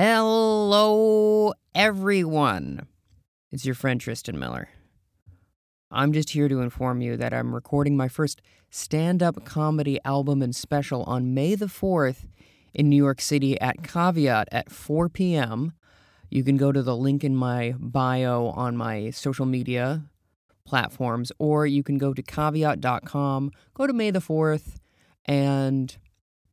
[0.00, 2.86] Hello, everyone.
[3.50, 4.68] It's your friend Tristan Miller.
[5.90, 8.40] I'm just here to inform you that I'm recording my first
[8.70, 12.28] stand up comedy album and special on May the 4th
[12.72, 15.72] in New York City at Caveat at 4 p.m.
[16.30, 20.04] You can go to the link in my bio on my social media
[20.64, 24.76] platforms, or you can go to caveat.com, go to May the 4th,
[25.24, 25.98] and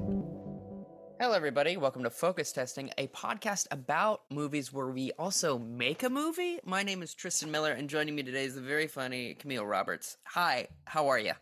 [1.19, 1.79] Hello, everybody.
[1.79, 6.59] Welcome to Focus Testing, a podcast about movies where we also make a movie.
[6.63, 10.19] My name is Tristan Miller, and joining me today is the very funny Camille Roberts.
[10.25, 11.33] Hi, how are you?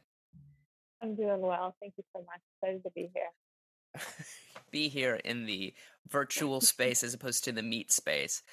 [1.03, 1.75] I'm doing well.
[1.81, 2.41] Thank you so much.
[2.63, 4.05] Excited to be here.
[4.71, 5.75] Be here in the
[6.09, 8.45] virtual space as opposed to the meat space.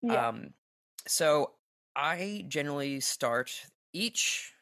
[0.00, 0.28] Yeah.
[0.28, 0.50] Um,
[1.08, 1.54] so
[1.96, 3.50] I generally start
[3.92, 4.52] each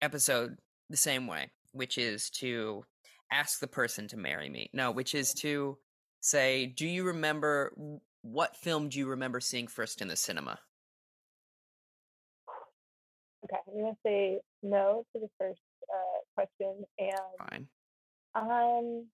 [0.00, 0.58] episode
[0.94, 2.84] the same way, which is to
[3.32, 4.70] ask the person to marry me.
[4.72, 5.76] No, which is to
[6.20, 7.72] say, do you remember
[8.22, 10.60] what film do you remember seeing first in the cinema?
[13.44, 13.56] okay.
[13.68, 15.60] I'm gonna say no to the first
[15.92, 17.68] uh, question, and Fine.
[18.36, 19.06] um,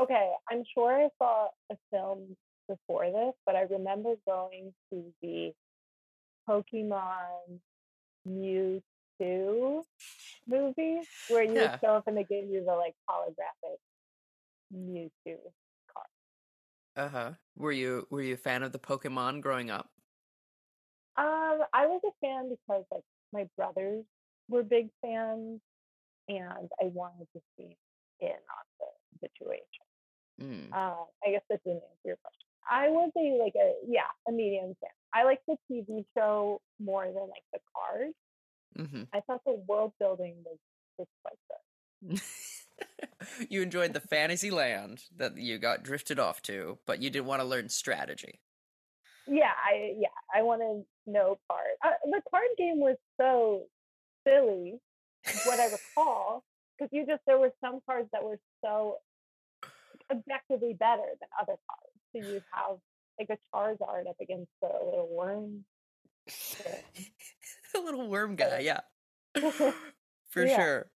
[0.00, 0.32] okay.
[0.50, 2.34] I'm sure I saw a film
[2.66, 5.52] before this, but I remember going to the
[6.48, 7.60] Pokemon
[8.26, 9.82] Mewtwo
[10.46, 11.78] movie where you Yeah.
[11.82, 13.78] show up and they gave you the like holographic
[14.74, 15.38] Mewtwo
[15.92, 16.06] card.
[16.96, 17.32] Uh huh.
[17.56, 19.90] Were you were you a fan of the Pokemon growing up?
[21.16, 24.04] Um, I was a fan because like my brothers
[24.48, 25.60] were big fans,
[26.28, 27.76] and I wanted to see
[28.20, 29.84] in on the situation.
[30.40, 30.72] Mm.
[30.72, 32.47] Uh, I guess that didn't answer your question.
[32.70, 34.90] I was a like a yeah a medium fan.
[35.12, 38.12] I like the TV show more than like the card.
[38.76, 40.58] hmm I thought the world building was
[40.98, 42.20] just quite good.
[43.50, 47.40] you enjoyed the fantasy land that you got drifted off to, but you didn't want
[47.40, 48.40] to learn strategy.
[49.26, 51.66] Yeah, I yeah I want to know card.
[51.84, 53.64] Uh, the card game was so
[54.26, 54.78] silly,
[55.44, 56.44] what I recall,
[56.78, 58.96] because you just there were some cards that were so
[60.10, 61.87] objectively better than other cards.
[62.18, 62.78] So you have
[63.18, 65.64] like a Charizard up against the little worm.
[67.72, 68.80] the little worm guy, yeah.
[70.28, 70.56] For Yeah.
[70.56, 70.90] sure.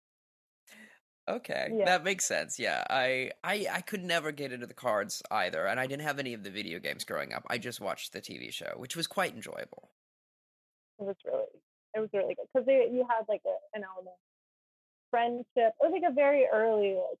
[1.27, 1.85] Okay, Yeah.
[1.85, 2.57] that makes sense.
[2.57, 6.17] Yeah, I, I I could never get into the cards either, and I didn't have
[6.19, 7.43] any of the video games growing up.
[7.49, 9.91] I just watched the TV show, which was quite enjoyable.
[10.99, 11.47] It was really
[11.95, 14.29] it was really good because you had like a, an element of
[15.11, 15.45] friendship.
[15.57, 17.19] It was like a very early like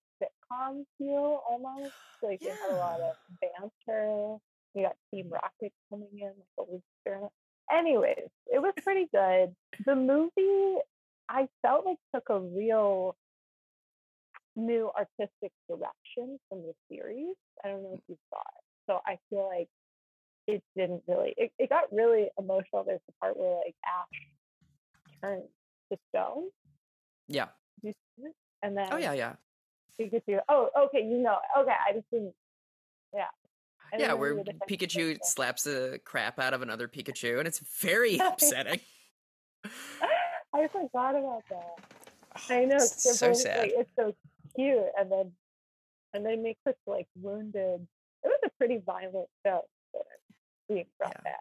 [0.51, 1.93] sitcom feel almost.
[2.21, 4.37] Like they had a lot of banter.
[4.75, 5.31] You got Team mm.
[5.31, 7.31] Rocket coming in, like a experiment.
[7.71, 9.55] Anyways, it was pretty good.
[9.85, 10.79] The movie
[11.29, 13.15] I felt like took a real
[14.55, 17.35] new artistic direction from the series.
[17.63, 17.97] I don't know mm.
[17.97, 18.63] if you saw it.
[18.87, 19.69] So I feel like
[20.47, 22.83] it didn't really it, it got really emotional.
[22.83, 25.43] There's the part where like Ash turns
[25.91, 26.45] to stone.
[27.27, 27.47] Yeah.
[27.81, 28.35] You see it?
[28.63, 29.33] And oh, then Oh yeah, yeah,
[29.99, 30.39] Pikachu.
[30.47, 31.37] Oh, okay, you know.
[31.57, 32.33] Okay, I just didn't.
[33.13, 33.25] Yeah.
[33.91, 34.13] Didn't yeah.
[34.13, 38.17] Where you were defending Pikachu slaps the crap out of another Pikachu, and it's very
[38.23, 38.79] upsetting.
[40.53, 41.85] I forgot about that.
[42.49, 42.77] I know.
[42.77, 43.59] they're so sad.
[43.59, 44.13] Like, it's so
[44.55, 45.31] cute, and then
[46.13, 47.87] and they make this like wounded.
[48.23, 49.61] It was a pretty violent show
[50.67, 51.31] being brought Yeah.
[51.31, 51.39] back.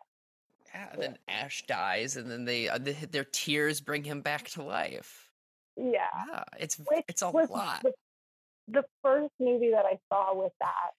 [0.74, 4.48] Yeah, and then Ash dies, and then they, uh, they their tears bring him back
[4.50, 5.30] to life.
[5.76, 6.06] Yeah.
[6.30, 7.82] Yeah, it's Which it's a was lot.
[7.82, 7.92] The,
[8.68, 10.92] the first movie that I saw with that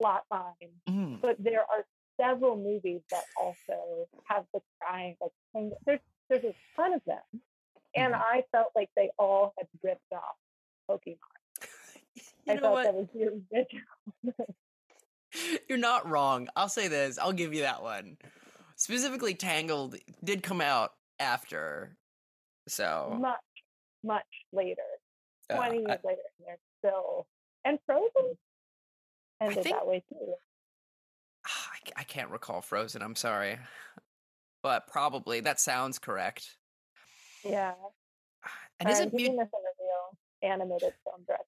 [0.00, 1.20] plot line, Mm.
[1.20, 1.86] but there are
[2.20, 5.72] several movies that also have the crying like thing.
[5.86, 7.42] There's there's a ton of them,
[7.94, 8.20] and Mhm.
[8.22, 10.36] I felt like they all had ripped off
[10.88, 11.18] Pokemon.
[12.46, 12.84] You I know thought what?
[12.84, 13.08] that was
[13.52, 13.84] original.
[15.68, 16.48] You're not wrong.
[16.56, 17.18] I'll say this.
[17.18, 18.16] I'll give you that one.
[18.76, 21.96] Specifically, Tangled did come out after,
[22.68, 23.40] so much,
[24.02, 24.82] much later,
[25.50, 27.26] uh, twenty years I- later, still
[27.64, 28.36] and Frozen
[29.40, 30.34] ended think- that way too.
[31.46, 33.02] Ah, I, I can't recall Frozen.
[33.02, 33.58] I'm sorry,
[34.62, 36.56] but probably that sounds correct.
[37.44, 37.74] Yeah,
[38.80, 41.44] And isn't Mew- this a real animated film direction.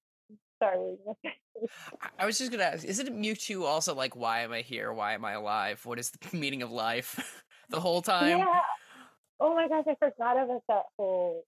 [0.61, 1.97] Sorry, what were you gonna say?
[2.01, 4.93] I- I was just gonna ask, isn't Mewtwo also like, why am I here?
[4.93, 5.83] Why am I alive?
[5.85, 7.43] What is the meaning of life?
[7.69, 8.37] the whole time.
[8.39, 8.61] Yeah.
[9.39, 11.43] Oh my gosh, I forgot about that whole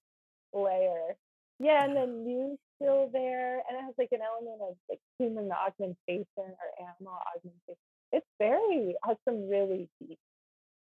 [0.52, 1.16] layer.
[1.60, 5.50] Yeah, and then Mew's still there, and it has like an element of like human
[5.52, 7.76] augmentation or animal augmentation.
[8.12, 10.18] It's very has some really deep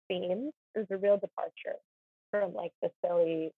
[0.08, 0.52] themes.
[0.75, 1.78] There's a real departure
[2.31, 3.52] from like the silly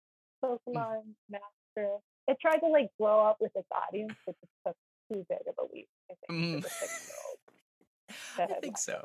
[0.45, 0.59] mm.
[0.67, 1.99] Pokemon master.
[2.27, 4.77] It tried to like blow up with its audience, but just took
[5.13, 5.89] too big of a leap.
[6.11, 6.63] I think for mm.
[6.63, 8.51] the six year old.
[8.51, 9.05] I think so.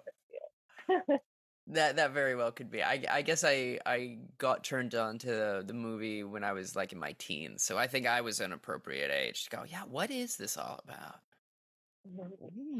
[1.71, 2.83] That that very well could be.
[2.83, 6.75] I I guess I I got turned on to the, the movie when I was
[6.75, 9.63] like in my teens, so I think I was an appropriate age to go.
[9.67, 11.15] Yeah, what is this all about?
[12.19, 12.25] Are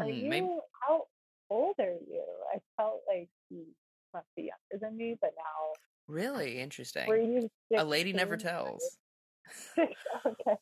[0.06, 0.48] Hmm, you maybe-
[0.88, 1.06] how
[1.50, 2.24] old are you?
[2.54, 3.66] I felt like you
[4.14, 5.74] must be younger than me, but now
[6.08, 7.50] really interesting.
[7.78, 8.98] A lady never tells.
[9.78, 10.58] okay.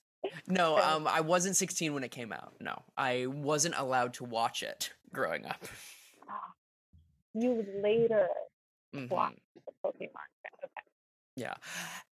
[0.47, 2.53] No, um, I wasn't 16 when it came out.
[2.59, 5.63] No, I wasn't allowed to watch it growing up.
[7.39, 8.27] You later
[8.94, 9.59] watched mm-hmm.
[9.65, 10.30] the Pokemon.
[10.63, 10.81] Okay.
[11.36, 11.53] Yeah.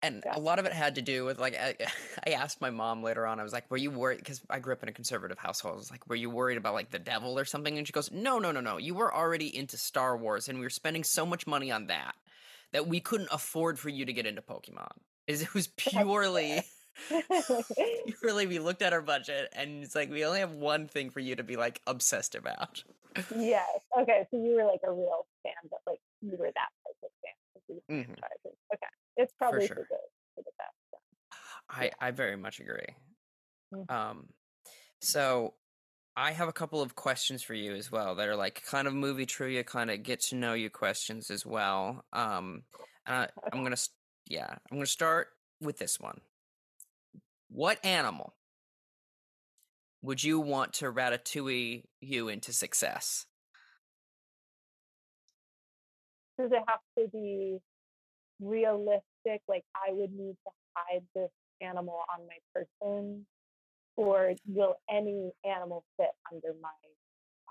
[0.01, 0.37] And Yeah.
[0.37, 1.75] a lot of it had to do with like I,
[2.27, 3.39] I asked my mom later on.
[3.39, 5.75] I was like, "Were you worried?" Because I grew up in a conservative household.
[5.75, 8.11] I was like, "Were you worried about like the devil or something?" And she goes,
[8.11, 8.77] "No, no, no, no.
[8.77, 12.15] You were already into Star Wars, and we were spending so much money on that
[12.71, 14.91] that we couldn't afford for you to get into Pokemon.
[15.27, 16.61] Is it was purely."
[18.21, 21.19] Purely, we looked at our budget, and it's like we only have one thing for
[21.19, 22.83] you to be like obsessed about.
[23.35, 23.67] yes.
[23.99, 24.27] Okay.
[24.31, 28.05] So you were like a real fan, but like you were that type of fan.
[28.05, 28.11] Mhm.
[28.73, 28.87] Okay.
[29.17, 29.87] It's probably for, sure.
[29.89, 29.97] the
[30.35, 31.03] for the best.
[31.69, 32.95] I I very much agree.
[33.73, 33.91] Mhm.
[33.91, 34.29] Um,
[35.01, 35.53] so
[36.15, 38.93] I have a couple of questions for you as well that are like kind of
[38.93, 42.05] movie trivia, kind of get to know you questions as well.
[42.11, 42.63] Um,
[43.05, 43.77] uh, I'm gonna
[44.27, 45.27] yeah, I'm gonna start
[45.61, 46.21] with this one.
[47.49, 48.33] What animal
[50.01, 53.25] would you want to ratatouille you into success?
[56.39, 57.57] Does it have to be
[58.39, 59.41] realistic?
[59.47, 63.25] Like I would need to hide this animal on my person,
[63.95, 66.69] or will any animal fit under my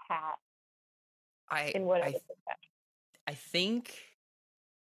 [0.08, 0.36] hat
[1.50, 2.18] I in whatever
[2.48, 2.52] I?
[3.26, 3.92] I think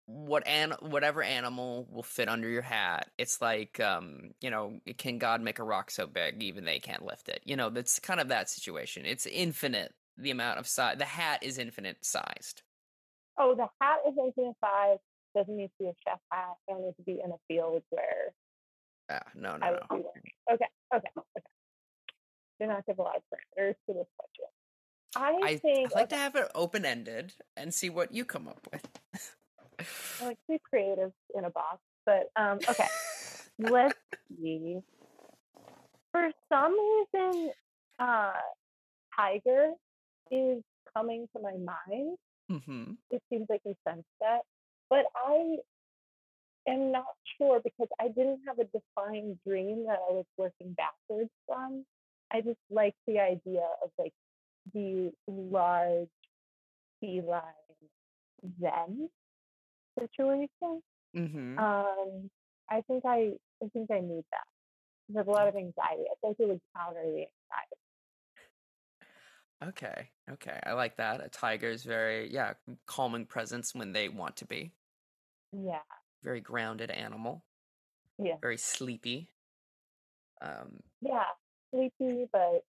[0.09, 3.11] what an whatever animal will fit under your hat.
[3.17, 7.05] It's like um, you know, can God make a rock so big even they can't
[7.05, 7.41] lift it?
[7.45, 9.05] You know, that's kind of that situation.
[9.05, 10.97] It's infinite the amount of size.
[10.97, 12.63] The hat is infinite sized.
[13.37, 14.97] Oh, the hat is infinite size.
[15.35, 16.55] Doesn't need to be a chef hat.
[16.67, 18.33] It only needs to be in a field where
[19.11, 19.77] Ah, no, no, I no.
[20.51, 21.45] Okay, okay, okay.
[22.59, 24.45] Do not give a lot of parameters to this question.
[25.15, 28.25] I, I think I'd like okay, to have it open ended and see what you
[28.25, 28.98] come up with.
[30.21, 32.87] I like to be creative in a box, but um, okay.
[33.59, 33.97] Let's
[34.41, 34.79] see.
[36.11, 36.75] For some
[37.13, 37.51] reason,
[37.99, 38.33] uh,
[39.15, 39.71] tiger
[40.31, 40.63] is
[40.95, 42.17] coming to my mind.
[42.49, 44.41] hmm It seems like you sensed that,
[44.89, 45.57] but I
[46.67, 47.05] am not
[47.37, 51.85] sure because I didn't have a defined dream that I was working backwards from.
[52.31, 54.13] I just like the idea of like
[54.73, 56.07] the large
[56.99, 57.41] feline
[58.61, 59.09] zen
[59.99, 60.81] situation.
[61.13, 62.29] hmm Um,
[62.69, 64.47] I think I, I think I need that.
[65.09, 66.03] There's a lot of anxiety.
[66.11, 67.79] I think it would counter the anxiety.
[69.61, 71.23] Okay, okay, I like that.
[71.23, 72.53] A tiger is very yeah
[72.85, 74.71] calming presence when they want to be.
[75.51, 75.79] Yeah,
[76.23, 77.43] Very grounded animal.
[78.17, 79.29] yeah, Very sleepy.
[80.41, 81.25] Um, yeah.
[81.73, 82.63] Sleepy, but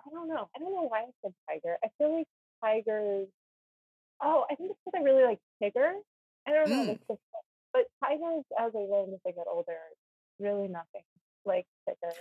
[0.00, 0.48] I don't know.
[0.54, 1.76] I don't know why I said tiger.
[1.84, 2.26] I feel like
[2.62, 3.28] tigers.
[4.22, 5.92] Oh, I think it's because I really like Tigger.
[6.50, 6.98] I don't know, Mm.
[7.08, 7.20] just,
[7.72, 9.78] but tigers, as I learn as I get older,
[10.40, 11.04] really nothing
[11.44, 12.12] like Tigger.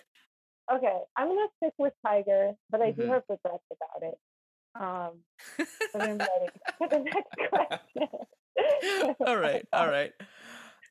[0.72, 3.10] Okay, I'm gonna stick with tiger, but I do Mhm.
[3.10, 4.20] have regrets about it.
[4.76, 5.24] Um,
[5.94, 9.18] but I'm ready for the next question.
[9.26, 10.14] all right, all right.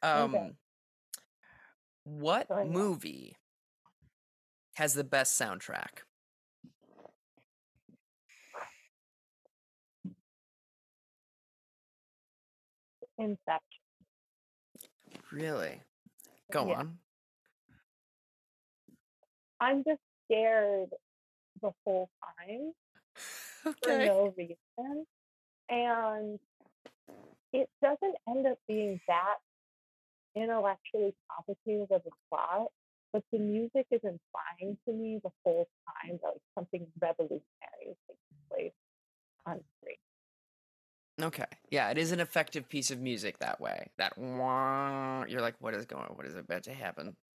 [0.00, 0.52] Um, Okay.
[2.04, 3.36] what movie
[4.76, 6.04] has the best soundtrack?
[13.18, 13.60] Inception.
[15.32, 15.80] Really?
[16.52, 16.78] Go Yeah.
[16.80, 16.98] on.
[19.60, 20.90] I'm just scared
[21.62, 22.72] the whole time
[23.82, 25.06] for no reason.
[25.68, 26.38] And
[27.52, 29.36] it doesn't end up being that
[30.34, 32.68] intellectually complicated of a plot,
[33.12, 37.42] but the music is implying to me the whole time that like something revolutionary
[37.88, 38.72] is taking place
[39.46, 39.96] on screen.
[41.20, 41.44] Okay.
[41.70, 43.90] Yeah, it is an effective piece of music that way.
[43.98, 46.08] That wah, you're like, what is going?
[46.14, 47.16] What is about to happen?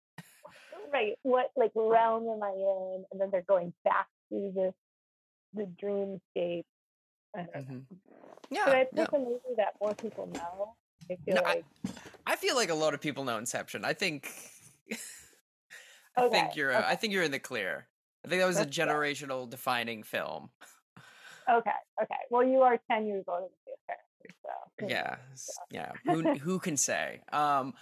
[0.92, 1.18] Right.
[1.22, 3.04] What like realm am I in?
[3.10, 4.74] And then they're going back to this
[5.54, 6.64] the dreamscape.
[7.34, 7.40] I.
[7.56, 7.86] Mhm.
[8.50, 8.64] Yeah.
[8.66, 9.02] But it's no.
[9.04, 10.76] just a movie that more people know.
[11.10, 11.64] I feel No, like
[12.26, 13.86] I feel like a lot of people know Inception.
[13.86, 14.30] I think.
[16.16, 16.72] I Okay, think you're.
[16.72, 17.88] uh, I think you're in the clear.
[18.24, 18.86] I think that was a That's good.
[18.88, 20.50] generational defining film.
[21.50, 21.70] okay,
[22.02, 22.14] okay.
[22.30, 23.46] Well, you are ten years older
[24.78, 24.86] So?
[24.88, 25.92] Yeah, s- yeah.
[26.04, 27.20] Who who can say?
[27.32, 27.74] Um,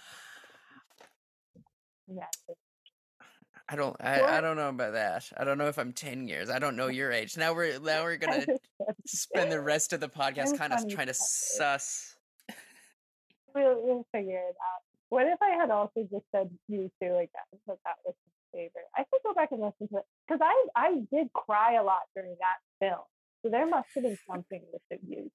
[2.07, 2.25] yeah.
[3.69, 3.95] I don't.
[4.01, 5.29] I, I don't know about that.
[5.37, 6.49] I don't know if I'm ten years.
[6.49, 7.37] I don't know your age.
[7.37, 8.45] Now we're now we're gonna
[9.05, 12.15] spend the rest of the podcast kind of trying to suss.
[13.53, 14.81] We'll, we'll figure it out.
[15.09, 17.59] What if I had also just said you two again?
[17.67, 18.15] But that was
[18.53, 18.85] my favorite.
[18.95, 22.01] I could go back and listen to it because I I did cry a lot
[22.15, 23.01] during that film.
[23.43, 25.31] So there must have been something with the music,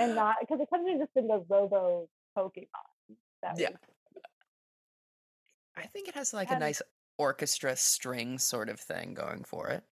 [0.00, 2.66] and not because it couldn't have just been the Robo Pokemon.
[3.42, 3.70] That Yeah.
[5.76, 6.80] I think it has like a nice
[7.18, 9.84] orchestra string sort of thing going for it.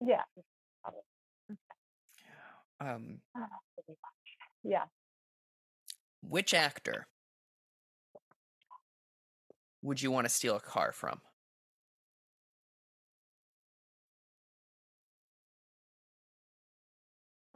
[0.00, 0.22] yeah.
[2.80, 3.46] Um, Ah.
[4.64, 4.84] Yeah.
[6.22, 7.06] which actor
[9.82, 11.20] would you want to steal a car from?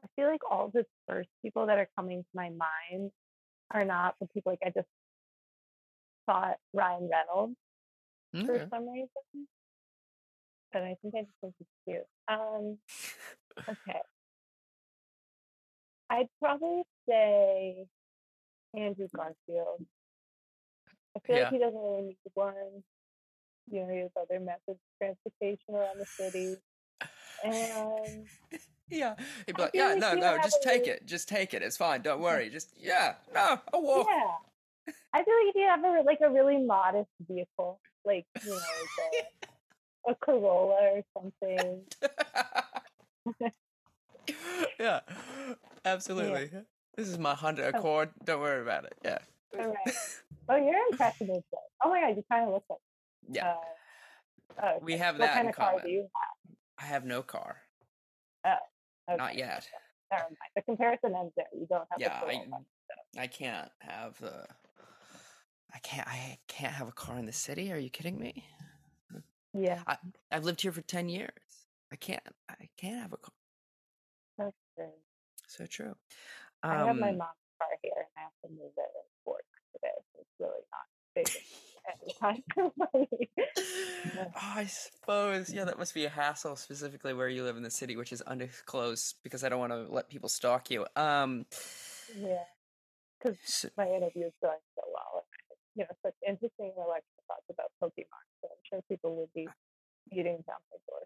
[0.03, 3.11] I feel like all the first people that are coming to my mind
[3.73, 4.89] are not the people like I just
[6.27, 7.57] thought Ryan Reynolds
[8.47, 9.49] for some reason.
[10.73, 12.07] But I think I just think he's cute.
[12.29, 12.79] Um,
[13.69, 14.01] okay.
[16.11, 17.87] I'd probably say
[18.77, 19.87] Andrew Garfield.
[21.17, 21.43] I feel Yeah.
[21.45, 22.85] like he doesn't really need one.
[23.71, 26.57] You know, he has other methods of transportation around the city.
[27.45, 28.27] And
[28.91, 29.15] Yeah,
[29.47, 31.63] he'd be like, yeah, no, no, just have take really- it, just take it.
[31.63, 32.03] It's fine.
[32.03, 32.49] Don't worry.
[32.51, 34.07] Just yeah, no, I'll walk.
[34.11, 34.93] Yeah.
[35.13, 38.57] I feel like if you have a like a really modest vehicle, like you know,
[38.57, 39.27] like
[40.07, 41.83] a, a Corolla or something.
[44.81, 45.01] yeah,
[45.85, 46.51] absolutely.
[46.97, 47.79] This is my Honda Oh.
[47.79, 48.11] Accord.
[48.25, 48.95] Don't worry about it.
[49.05, 49.19] Yeah,
[49.59, 49.95] All right.
[50.51, 51.43] Oh, you're good.
[51.85, 52.79] Oh my god, you kind of look like.
[53.31, 53.55] yeah.
[54.61, 56.09] Uh, oh, we have what that kind in of car do you
[56.81, 57.59] I have no car.
[59.09, 59.19] Have?
[59.19, 59.67] Not yet.
[60.11, 60.37] Never mind.
[60.57, 61.47] The comparison ends there.
[61.53, 61.99] You don't have.
[62.01, 62.61] Yeah, a I, Corolla.
[63.19, 64.47] I can't have the.
[65.75, 66.07] I can't.
[66.09, 67.73] I can't have a car in the city.
[67.73, 68.45] Are you kidding me?
[69.55, 69.83] Yeah,
[70.31, 71.31] I've lived here for ten years.
[71.93, 72.23] I can't.
[72.49, 73.33] I can't have a car.
[74.39, 74.87] that's true.
[75.47, 75.95] So true.
[76.63, 79.45] I have my Um, mom's car here, and I have to move it in Fort
[79.73, 79.89] today.
[80.13, 80.87] So it's really not
[81.89, 83.07] big anytime for oh,
[84.35, 85.53] I suppose.
[85.53, 88.23] Yeah, that must be a hassle, specifically where you live in the city, which is
[88.23, 90.87] undisclosed because I don't want to let people stalk you.
[90.97, 91.47] Um,
[92.17, 92.45] Yeah,
[93.19, 95.25] because so, my interview is going so well.
[95.51, 98.25] And you know, such interesting intellectual thoughts about Pokemon.
[98.41, 99.49] So I'm sure people would be
[100.11, 101.01] beating down my door.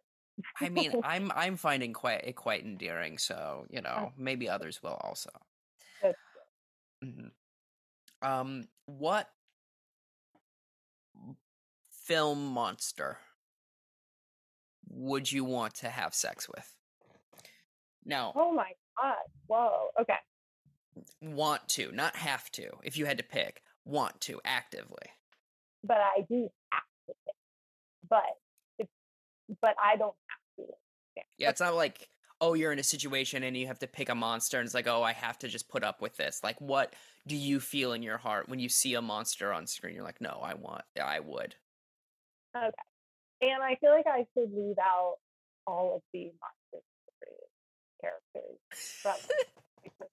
[0.61, 3.19] I mean, I'm I'm finding quite it quite endearing.
[3.19, 5.31] So you know, maybe others will also.
[6.03, 6.19] That's
[7.03, 7.29] hmm
[8.23, 9.29] Um, what
[12.13, 13.17] film monster
[14.91, 16.77] would you want to have sex with?
[18.05, 19.15] Now, Oh my god!
[19.47, 19.89] Whoa.
[19.99, 20.17] Okay.
[21.23, 22.69] want to, not have to.
[22.83, 25.07] If you had to pick, want to actively.
[25.83, 27.35] But I do have to pick.
[28.11, 28.23] But
[28.79, 28.91] it's
[29.63, 30.73] but I don't have to.
[31.39, 32.09] Yeah, it's not like
[32.43, 34.89] oh, you're in a situation and you have to pick a monster, and it's like
[34.89, 36.41] oh, I have to just put up with this.
[36.45, 36.93] Like, what
[37.27, 39.95] do you feel in your heart when you see a monster on screen?
[39.95, 41.55] You're like, no, I want, I would.
[42.57, 43.51] Okay.
[43.51, 45.17] And I feel like I should leave out
[45.67, 46.85] all of the monster
[48.01, 48.59] characters
[49.03, 49.15] from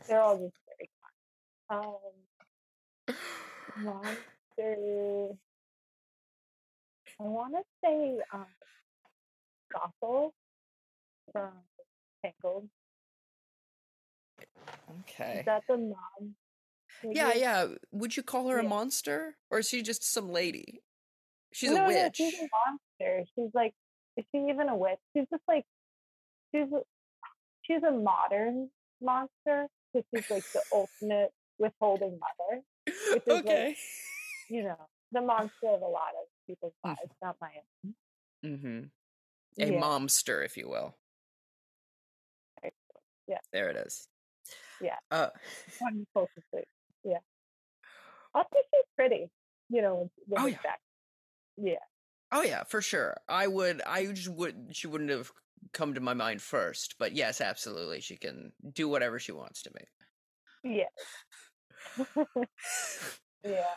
[0.08, 0.90] they're all just very
[1.68, 1.86] fun.
[3.08, 3.14] Um,
[3.84, 5.36] monster.
[7.18, 8.46] I want to say um,
[9.74, 10.30] Gothel
[11.32, 11.50] from
[12.22, 12.68] Tangled.
[15.00, 15.40] Okay.
[15.40, 16.34] Is that the mom?
[17.04, 17.66] Yeah, yeah.
[17.92, 20.82] Would you call her a monster, or is she just some lady?
[21.52, 22.16] She's no, a No, witch.
[22.16, 23.24] she's a monster.
[23.34, 23.74] She's like,
[24.16, 24.98] is she even a witch?
[25.16, 25.64] She's just like,
[26.54, 26.80] she's a,
[27.62, 32.62] she's a modern monster because she's like the ultimate withholding mother.
[32.86, 32.94] Which
[33.26, 33.76] is like- okay.
[34.48, 34.76] you know,
[35.12, 36.90] the monster of a lot of people's Mm.
[36.90, 37.50] lives, not my
[37.84, 37.94] own.
[38.44, 39.62] Mm-hmm.
[39.62, 39.80] A Yeah.
[39.80, 40.96] momster, if you will.
[43.26, 43.38] Yeah.
[43.52, 44.08] There it is.
[44.80, 44.96] Yeah.
[45.10, 45.28] Uh,
[45.78, 46.26] to-
[47.04, 47.18] Yeah.
[48.34, 49.30] Also, she's pretty,
[49.68, 50.54] you know, with, with Oh, yeah.
[50.56, 50.80] respect.
[51.62, 51.74] Yeah.
[52.32, 53.16] oh yeah, for sure.
[53.28, 53.82] I would.
[53.86, 54.70] I just would.
[54.72, 55.30] She wouldn't have
[55.72, 59.70] come to my mind first, but yes, absolutely, she can do whatever she wants to
[59.74, 59.82] me.
[60.62, 62.04] Yeah.
[63.44, 63.74] yeah.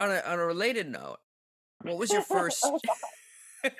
[0.00, 1.18] On a on a related note,
[1.82, 2.66] what was your first?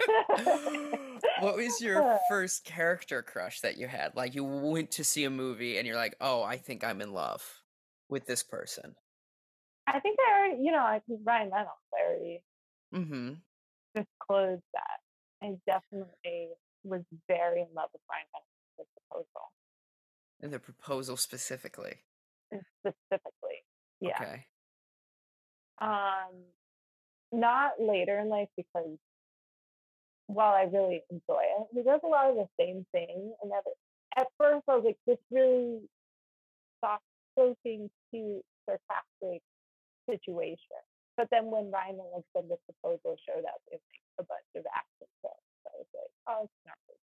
[1.40, 4.14] What was your first character crush that you had?
[4.14, 7.14] Like you went to see a movie and you're like, "Oh, I think I'm in
[7.14, 7.42] love
[8.10, 8.94] with this person."
[9.92, 12.42] I think I already, you know, I think Ryan Reynolds I already
[12.94, 13.34] Mm-hmm.
[13.94, 15.00] disclosed that.
[15.42, 16.50] I definitely
[16.84, 19.52] was very in love with Ryan Reynolds' with proposal,
[20.40, 21.94] And the proposal specifically.
[22.80, 23.64] specifically.
[24.00, 24.18] Yeah.
[24.20, 24.46] Okay.
[25.80, 26.44] Um,
[27.32, 28.98] not later in life because
[30.26, 33.34] while I really enjoy it, he does a lot of the same thing.
[33.42, 33.64] And at,
[34.16, 35.80] at first, I was like, this really
[36.84, 37.02] soft,
[37.34, 39.42] spoken, cute, sarcastic
[40.10, 40.82] situation.
[41.16, 44.64] But then when Ryan Reynolds said the proposal showed up in like a bunch of
[44.74, 46.98] action films, I was like, oh, it's not really.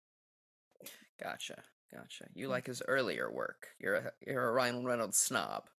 [1.21, 1.63] Gotcha.
[1.93, 2.25] Gotcha.
[2.33, 3.67] You like his earlier work.
[3.79, 5.69] You're a you're a Ryan Reynolds snob.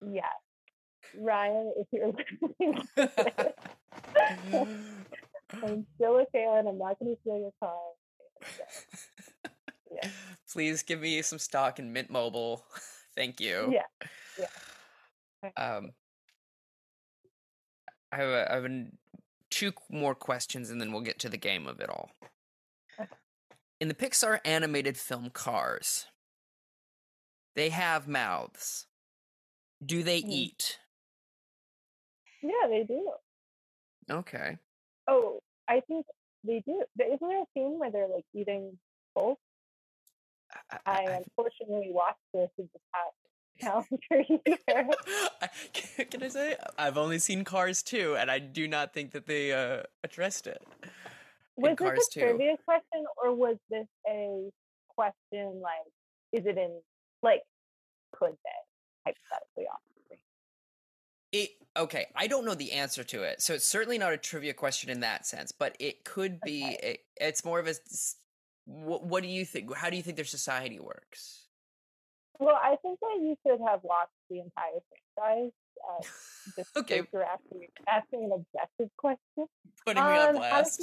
[0.00, 0.22] Yeah.
[1.18, 2.86] Ryan, if you're listening
[5.52, 6.66] I'm still a fan.
[6.66, 7.76] I'm not going to steal your car.
[8.40, 8.60] And,
[9.44, 9.48] uh,
[9.92, 10.08] yeah.
[10.52, 12.64] Please give me some stock in Mint Mobile.
[13.16, 13.72] Thank you.
[13.72, 14.46] Yeah.
[15.42, 15.50] Yeah.
[15.56, 15.90] Um,
[18.12, 18.98] I have, a, I have an,
[19.50, 22.10] two more questions, and then we'll get to the game of it all.
[23.80, 26.06] In the Pixar animated film Cars,
[27.56, 28.86] they have mouths.
[29.84, 30.28] Do they Mm.
[30.30, 30.78] eat?
[32.42, 33.12] Yeah, they do.
[34.10, 34.58] Okay.
[35.08, 36.04] Oh, I think
[36.44, 36.84] they do.
[36.98, 38.78] Isn't there a scene where they're like eating
[39.14, 39.38] both?
[40.72, 43.14] I, I I- unfortunately watched this in the past
[43.60, 44.58] calendar year.
[45.72, 49.26] Can, can I say I've only seen Cars 2, and I do not think that
[49.26, 50.62] they uh, addressed it.
[51.56, 52.20] Was this a 2.
[52.20, 54.50] trivia question or was this a
[54.88, 55.92] question like,
[56.32, 56.80] is it in,
[57.22, 57.42] like,
[58.12, 60.20] could they hypothetically off the screen?
[61.32, 62.06] It okay.
[62.16, 65.00] I don't know the answer to it, so it's certainly not a trivia question in
[65.00, 65.52] that sense.
[65.52, 66.64] But it could be.
[66.64, 66.98] Okay.
[67.20, 67.74] A, it's more of a.
[68.66, 69.74] What, what do you think?
[69.74, 71.39] How do you think their society works?
[72.40, 74.80] Well, I think that you should have watched the entire
[75.14, 75.52] franchise.
[75.86, 76.02] Uh,
[76.56, 77.02] just Okay.
[77.12, 79.46] you're asking, asking an objective question.
[79.84, 80.78] Putting me on Um, How does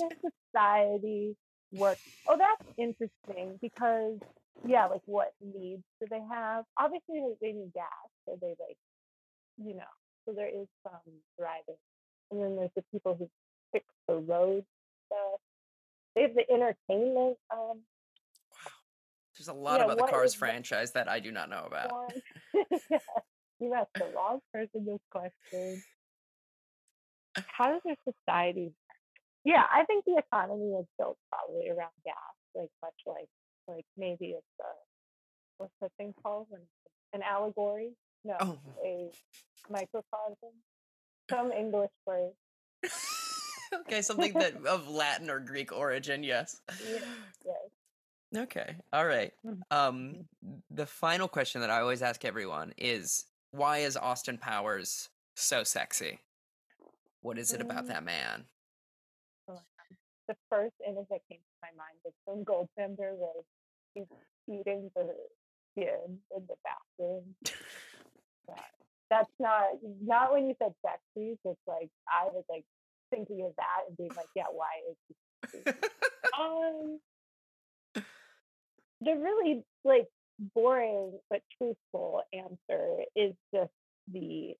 [0.53, 1.35] society
[1.71, 1.97] work?
[2.27, 4.19] Oh, that's interesting because
[4.65, 6.65] yeah, like what needs do they have?
[6.79, 8.77] Obviously, they, they need gas, so they like,
[9.57, 9.93] you know,
[10.25, 11.81] so there is some driving,
[12.31, 13.29] and then there's the people who
[13.71, 14.63] fix the road
[15.07, 15.39] stuff.
[16.15, 17.37] They have the entertainment.
[17.51, 17.81] Um,
[19.37, 21.91] There's a lot yeah, about the Cars franchise that I do not know about.
[23.59, 25.83] you asked the wrong person this question.
[27.35, 28.73] How does their society work?
[29.45, 32.15] Yeah, I think the economy is built probably around gas,
[32.55, 33.29] like much like
[33.67, 34.71] like maybe it's a
[35.57, 36.47] what's the thing called?
[36.51, 36.61] An,
[37.13, 37.91] an allegory?
[38.23, 38.59] No, Oh.
[38.83, 39.11] a
[39.69, 40.53] microcosm.
[41.29, 42.31] Some English word.
[43.81, 46.23] okay, something that of Latin or Greek origin.
[46.23, 46.61] Yes.
[46.83, 46.99] Yeah,
[47.45, 47.69] yes.
[48.35, 48.75] Okay.
[48.91, 49.33] All right.
[49.45, 49.61] Mhm.
[49.71, 50.27] Um,
[50.69, 56.19] the final question that I always ask everyone is, why is Austin Powers so sexy?
[57.21, 57.87] What is it about Mm.
[57.87, 58.45] that man?
[60.27, 63.45] The first image that came to my mind was from Goldfinger, was
[63.93, 64.07] he's
[64.45, 65.15] eating the
[65.71, 67.35] skin in the bathroom.
[69.09, 71.39] That's not not when you said sexy.
[71.45, 72.65] It's like I was like
[73.09, 75.15] thinking of that and being like, yeah, why is he
[75.63, 75.79] sexy?
[76.37, 76.99] um
[79.01, 80.07] the really like
[80.53, 83.71] boring but truthful answer is just
[84.11, 84.55] the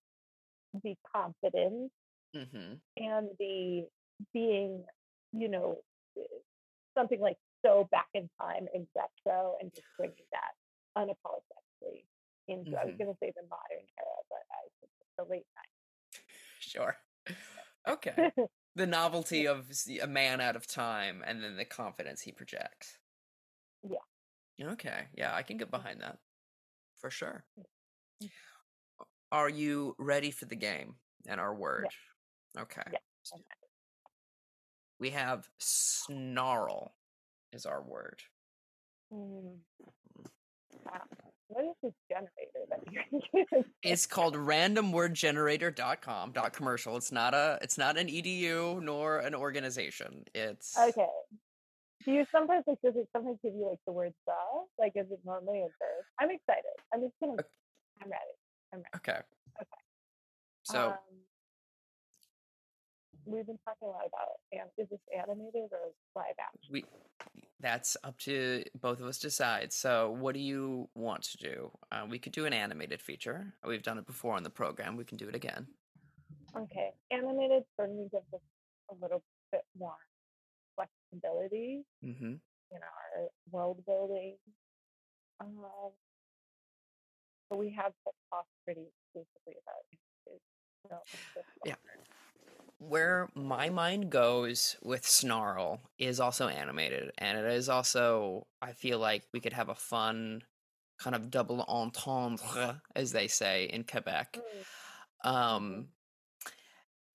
[0.83, 1.91] the confidence
[2.35, 2.73] mm-hmm.
[2.97, 3.87] and the
[4.33, 4.83] being,
[5.33, 5.77] you know,
[6.17, 6.21] eh,
[6.97, 10.53] something like so back in time and retro and just bringing that
[10.97, 12.03] unapologetically
[12.47, 12.97] into, I was Mhm.
[12.97, 16.23] going to say the modern era, but I think it's the late night.
[16.59, 16.97] Sure.
[17.87, 18.15] Okay.
[18.75, 22.99] The novelty of a man out of time, and then the confidence he projects.
[23.83, 23.97] Yeah.
[24.61, 25.05] Okay.
[25.15, 26.17] Yeah, I can get behind that
[26.99, 27.43] for sure.
[28.23, 28.29] Mm.
[29.31, 30.95] Are you ready for the game
[31.27, 31.87] and our word?
[32.57, 32.81] Okay.
[32.91, 32.99] Yeah,
[34.99, 36.95] We have snarl
[37.53, 38.21] is our word.
[39.13, 39.57] Mm.
[40.85, 41.01] Wow.
[41.47, 43.63] what is this generator that you're using?
[43.83, 46.95] It's called randomwordgenerator.com dot commercial.
[46.97, 50.23] It's not a it's not an edu nor an organization.
[50.33, 51.05] It's Okay.
[52.07, 54.33] Do you sometimes like does it sometimes give you like the word the?
[54.79, 56.03] Like is it normally a verb?
[56.21, 56.63] I'm excited.
[56.93, 57.33] I'm just gonna
[58.01, 58.35] I'm ready.
[58.71, 58.95] I'm ready.
[58.95, 59.19] Okay.
[59.61, 59.81] Okay.
[60.63, 60.95] So um,
[63.25, 66.71] we've been talking a lot about and is this animated or live action?
[66.71, 66.85] we
[67.59, 69.73] that's up to both of us decide.
[69.73, 71.71] So what do you want to do?
[71.91, 73.53] Uh, we could do an animated feature.
[73.65, 74.95] We've done it before on the program.
[74.95, 75.67] We can do it again.
[76.55, 76.91] Okay.
[77.11, 78.39] Animated certainly gives us
[78.91, 79.97] a little bit more
[80.77, 82.35] flexibility Mm-hmm.
[82.71, 84.37] in our world building.
[85.41, 85.57] Um,
[87.49, 87.93] but we have
[88.31, 88.85] talked pretty
[89.15, 89.83] exclusively about.
[90.25, 91.75] So Yeah.
[92.79, 98.99] Where my mind goes with Snarl is also animated, and it is also, I feel
[98.99, 100.43] like we could have a fun
[100.99, 104.39] kind of double entendre, as they say in Quebec,
[105.25, 105.87] Mm, um,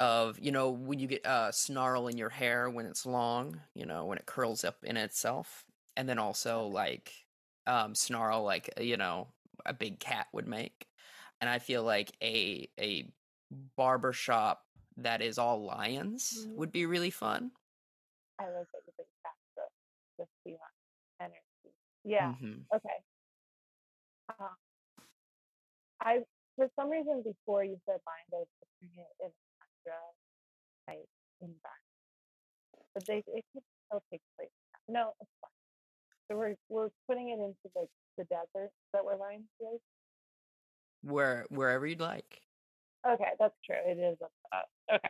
[0.03, 3.87] of, you know, when you get uh, snarl in your hair when it's long, you
[3.87, 7.27] know, when it curls up in itself, and then also like
[7.67, 9.29] um, snarl like, you know,
[9.67, 10.89] a big cat would make.
[11.41, 13.13] And I feel like a a
[13.77, 16.57] barber shop that is all lions Mhm.
[16.57, 17.53] would be really fun.
[18.39, 19.63] I like that you bring back the,
[20.19, 20.59] the feline
[21.21, 21.77] energy.
[22.05, 22.35] Yeah.
[22.35, 22.67] Mhm.
[22.75, 23.05] Okay.
[24.29, 24.57] Um,
[26.01, 26.25] I
[26.57, 29.33] for some reason before you said mind, I was picturing it in
[29.85, 29.99] tundra
[30.89, 31.09] type
[31.41, 34.51] environment, but they it could still take place.
[34.89, 35.51] No, it's fine.
[36.31, 39.79] So we're we're putting it into like the desert that we're lying to.
[41.03, 42.41] Where wherever you'd like.
[43.07, 43.77] Okay, that's true.
[43.85, 44.19] It is
[44.53, 44.69] up.
[44.93, 45.09] Okay.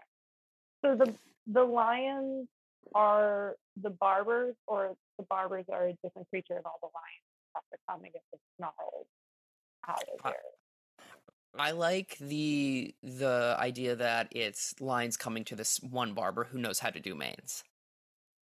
[0.85, 1.15] So the
[1.47, 2.49] the lions
[2.95, 7.65] are the barbers, or the barbers are a different creature, and all the lions have
[7.73, 9.07] to come and get the snarls
[9.89, 10.39] out of Uh, here.
[11.59, 16.79] I like the the idea that it's lines coming to this one barber who knows
[16.79, 17.63] how to do manes.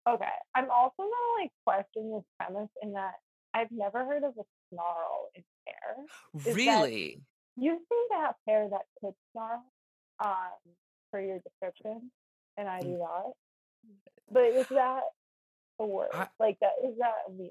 [0.09, 0.25] Okay.
[0.55, 3.15] I'm also gonna like question this premise in that
[3.55, 4.43] I've never heard of a
[4.73, 6.55] snarl in hair.
[6.55, 7.21] Really?
[7.57, 9.65] You seem to have hair that could snarl,
[10.25, 10.73] um,
[11.11, 12.11] for your description,
[12.57, 13.33] and I do not.
[14.31, 15.03] But is that
[15.79, 16.09] a word?
[16.13, 17.51] I- like that is that a mean?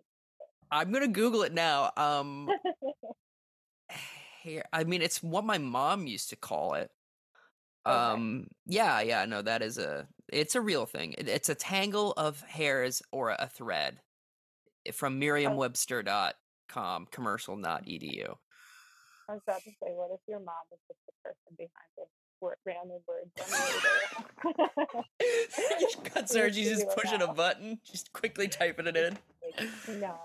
[0.71, 1.91] I'm gonna Google it now.
[1.95, 2.49] Um,
[4.45, 4.63] hair.
[4.71, 6.91] I mean, it's what my mom used to call it.
[7.87, 7.95] Okay.
[7.95, 10.07] Um, yeah, yeah, no, that is a.
[10.31, 11.13] It's a real thing.
[11.17, 13.99] It, it's a tangle of hairs or a thread
[14.85, 18.35] eh, from Merriam-Webster.com commercial not edu.
[19.29, 22.07] I was about to say, what if your mom is just the person behind this
[22.65, 23.99] random word generator?
[26.09, 26.51] Cuts her.
[26.51, 29.17] She's just pushing a button, just quickly typing it in.
[29.99, 30.19] No.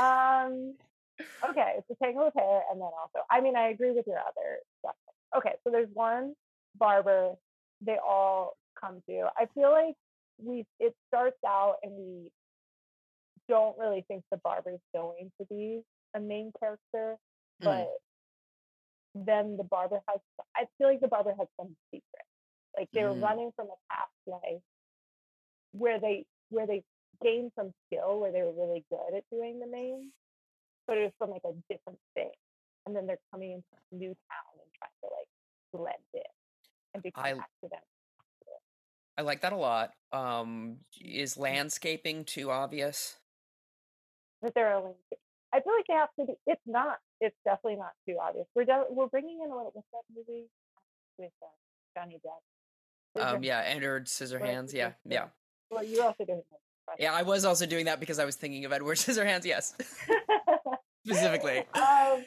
[0.00, 0.74] Um.
[1.48, 4.18] Okay, it's a tangle of hair, and then also, I mean, I agree with your
[4.18, 4.96] other stuff.
[5.36, 6.34] Okay, so there's one
[6.76, 7.34] barber.
[7.80, 9.28] They all come to.
[9.36, 9.94] I feel like
[10.38, 10.66] we.
[10.80, 12.30] It starts out, and we
[13.48, 15.82] don't really think the barber's going to be
[16.14, 17.16] a main character,
[17.62, 17.64] Mm.
[17.64, 20.20] but then the barber has.
[20.56, 22.26] I feel like the barber has some secret.
[22.76, 23.22] Like they were Mm.
[23.22, 24.62] running from a past life
[25.72, 26.84] where they where they
[27.22, 30.12] gained some skill where they were really good at doing the mane,
[30.88, 32.30] but it was from like a different thing.
[32.86, 35.28] And then they're coming into a new town and trying to like
[35.72, 36.20] blend in
[36.94, 37.86] and become I- accidental.
[39.18, 39.90] I like that a lot.
[40.12, 43.16] Um, is landscaping too obvious?
[44.42, 44.94] That they're only.
[45.52, 46.34] I feel like they have to be.
[46.46, 46.98] It's not.
[47.20, 48.46] It's definitely not too obvious.
[48.54, 49.72] We're de- we're bringing in a little.
[49.74, 50.46] What's that movie
[51.18, 51.46] with uh,
[52.00, 53.20] Johnny Depp?
[53.20, 54.72] Um, yeah, Edward Scissorhands.
[54.72, 55.24] Yeah, yeah,
[55.68, 57.00] Well, you're also doing that.
[57.00, 57.12] yeah.
[57.12, 59.44] I was also doing that because I was thinking of Edward Scissorhands.
[59.44, 59.74] Yes,
[61.08, 61.58] specifically.
[61.74, 62.24] um,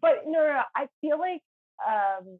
[0.00, 1.42] but no, no, no, I feel like.
[1.86, 2.38] Um,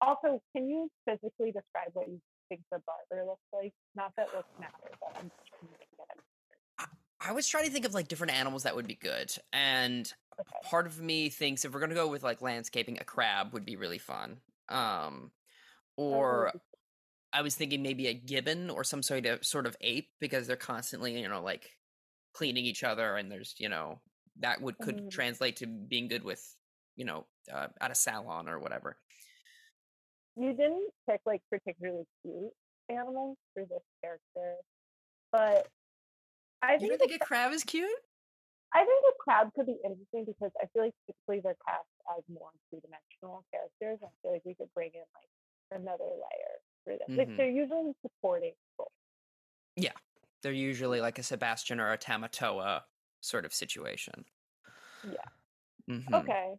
[0.00, 3.72] also, can you physically describe what you think the barber looks like?
[3.94, 6.22] Not that looks matter, but I'm just trying to get it.
[7.18, 10.68] I was trying to think of like different animals that would be good, and Okay.
[10.68, 13.76] part of me thinks if we're gonna go with like landscaping, a crab would be
[13.76, 14.36] really fun.
[14.68, 15.30] Um,
[15.96, 16.52] or
[17.32, 20.56] I was thinking maybe a gibbon or some sort of sort of ape because they're
[20.56, 21.70] constantly, you know, like
[22.34, 24.00] cleaning each other, and there's, you know,
[24.40, 25.10] that would could Mhm.
[25.10, 26.56] translate to being good with,
[26.96, 28.98] you know, uh, at a salon or whatever.
[30.36, 32.52] you didn't pick like particularly cute
[32.88, 34.56] animals for this character,
[35.32, 35.68] but
[36.62, 38.00] I You think don't think a crab is cute?
[38.74, 42.22] I think a crab could be interesting because I feel like typically they're cast as
[42.28, 43.98] more two dimensional characters.
[44.02, 45.30] I feel like we could bring in like
[45.80, 47.08] another layer for them.
[47.16, 47.36] Like Mhm.
[47.36, 48.92] they're usually supporting roles.
[49.76, 49.92] Yeah
[50.42, 52.82] they're usually like a Sebastian or a Tamatoa
[53.20, 54.24] sort of situation.
[55.02, 55.28] Yeah.
[55.88, 56.14] Mhm.
[56.14, 56.54] Okay.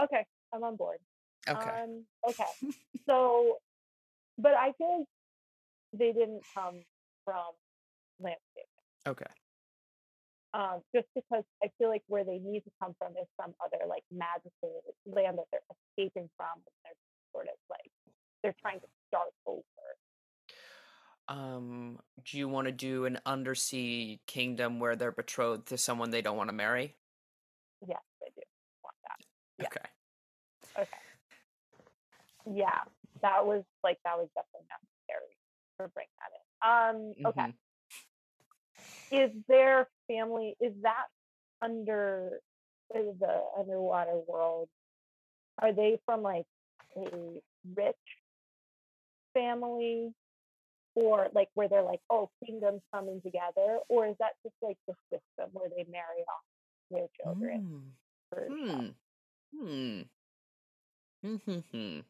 [0.00, 0.98] Okay, I'm on board.
[1.48, 1.70] Okay.
[1.82, 2.44] Um, okay.
[3.08, 3.58] so,
[4.38, 5.08] but I feel like
[5.92, 6.82] they didn't come
[7.24, 7.52] from
[8.20, 8.70] landscape.
[9.06, 9.26] okay.
[10.54, 13.86] Um, just because I feel like where they need to come from is some other
[13.88, 15.60] like magical land that they're
[15.96, 16.52] escaping from.
[16.56, 16.94] And they're
[17.32, 17.90] sort of like
[18.42, 19.62] they're trying to start over.
[21.28, 21.81] Um,
[22.24, 26.36] do you want to do an undersea kingdom where they're betrothed to someone they don't
[26.36, 26.96] want to marry?
[27.86, 28.42] Yes, I do
[28.82, 29.26] want that.
[29.58, 29.66] Yeah.
[29.66, 29.88] Okay.
[30.82, 32.58] Okay.
[32.58, 32.80] Yeah,
[33.22, 35.36] that was like that was definitely necessary
[35.80, 36.42] to bring that in.
[36.68, 37.52] Um, okay.
[37.52, 37.54] Mhm.
[39.10, 41.06] Is their family is that
[41.60, 42.40] under
[42.94, 44.68] is the underwater world?
[45.58, 46.46] Are they from like
[46.96, 47.40] a
[47.74, 47.96] rich
[49.34, 50.12] family?
[50.94, 54.94] Or like where they're like, oh, kingdoms coming together, or is that just like the
[55.10, 56.44] system where they marry off
[56.90, 57.92] their children?
[58.34, 58.94] Mm.
[59.54, 60.00] Hmm.
[61.22, 61.36] Hmm.
[61.36, 61.58] Hmm.
[61.72, 62.00] Hmm.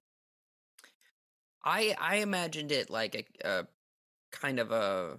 [1.65, 3.15] I I imagined it like
[3.45, 3.67] a, a
[4.33, 5.19] kind of a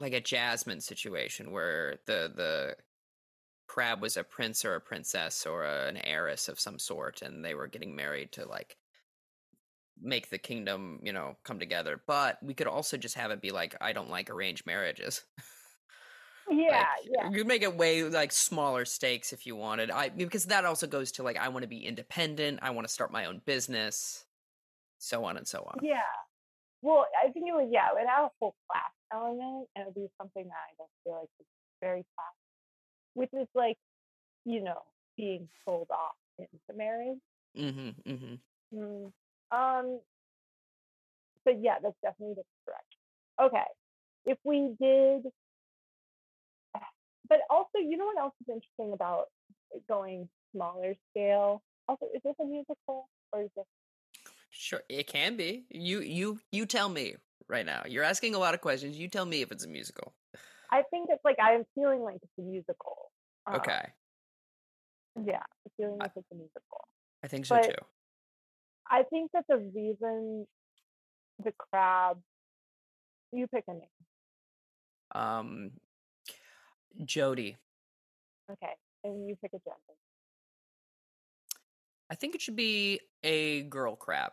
[0.00, 2.76] like a Jasmine situation where the the
[3.66, 7.44] crab was a prince or a princess or a, an heiress of some sort, and
[7.44, 8.76] they were getting married to like
[10.02, 12.00] make the kingdom, you know, come together.
[12.06, 15.22] But we could also just have it be like, I don't like arranged marriages.
[16.50, 17.30] Yeah, like, yeah.
[17.30, 19.90] You make it way like smaller stakes if you wanted.
[19.90, 22.60] I because that also goes to like I want to be independent.
[22.62, 24.24] I want to start my own business,
[24.96, 25.80] so on and so on.
[25.82, 26.00] Yeah.
[26.82, 29.86] Well, I think it would, yeah, it would have a whole class element and it
[29.86, 31.46] would be something that I don't feel like is
[31.80, 32.34] very class,
[33.14, 33.76] which is like,
[34.44, 34.78] you know,
[35.16, 37.18] being sold off into marriage.
[37.58, 38.10] Mm-hmm.
[38.10, 38.78] Mm-hmm.
[38.78, 39.12] Mm.
[39.50, 40.00] Um,
[41.44, 42.98] but yeah, that's definitely the direction.
[43.40, 43.64] Okay.
[44.26, 45.22] If we did,
[47.28, 49.26] but also, you know what else is interesting about
[49.88, 51.62] going smaller scale?
[51.88, 53.64] Also, is this a musical or is this
[54.50, 55.64] Sure, it can be.
[55.70, 57.16] You you you tell me
[57.48, 57.82] right now.
[57.86, 58.98] You're asking a lot of questions.
[58.98, 60.14] You tell me if it's a musical.
[60.70, 63.12] I think it's like I'm feeling like it's a musical.
[63.46, 63.82] Um, Okay,
[65.24, 65.42] Yeah,
[65.76, 66.88] feeling I- like it's a musical.
[67.22, 67.84] I think so but- too.
[68.90, 70.46] I think that the reason
[71.44, 72.18] the crab,
[73.32, 73.82] you pick a name.
[75.12, 75.70] Um,
[77.04, 77.56] Jody,
[78.50, 78.72] Okay.
[79.04, 79.96] And you pick a gender.
[82.10, 84.32] I think it should be a girl crab.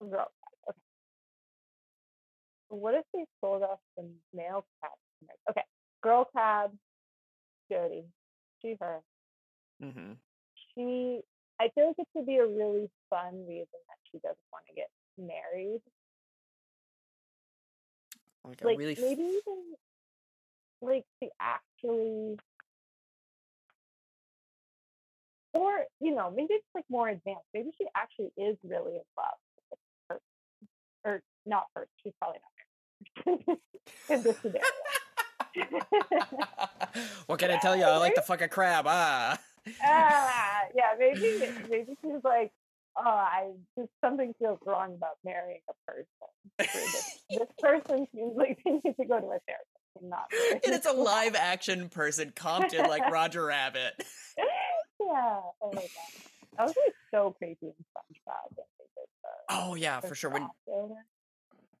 [0.00, 0.30] Girl crab.
[0.68, 0.78] Okay.
[2.70, 4.92] What if they sold us the male crab?
[5.50, 5.62] Okay.
[6.02, 6.70] Girl crab,
[7.70, 8.04] Jody.
[8.62, 9.00] She, her.
[9.82, 10.12] Mm-hmm.
[10.74, 11.20] She,
[11.60, 14.74] I feel like it could be a really fun reason that she doesn't want to
[14.74, 15.80] get married.
[18.44, 19.74] Like, like really f- maybe even
[20.80, 22.38] like she actually
[25.52, 29.38] or you know maybe it's like more advanced maybe she actually is really in love
[30.10, 30.20] with
[31.04, 32.38] or not her she's probably
[33.26, 33.58] not married
[34.08, 34.62] in this scenario
[37.26, 37.84] what can I tell you?
[37.84, 38.84] I like to fuck a crab.
[38.86, 39.38] Ah.
[39.84, 42.52] Ah, yeah maybe maybe she's like
[42.96, 46.06] oh i just something feels wrong about marrying a person
[46.58, 50.24] this, this person seems like they need to go to a therapist and not
[50.64, 53.94] and it's a live action person Compton like Roger Rabbit.
[55.00, 55.40] yeah.
[55.60, 55.88] Oh my god.
[56.56, 58.62] That was like so creepy in SpongeBob they
[58.96, 60.30] did the, Oh yeah, for sure.
[60.30, 60.48] When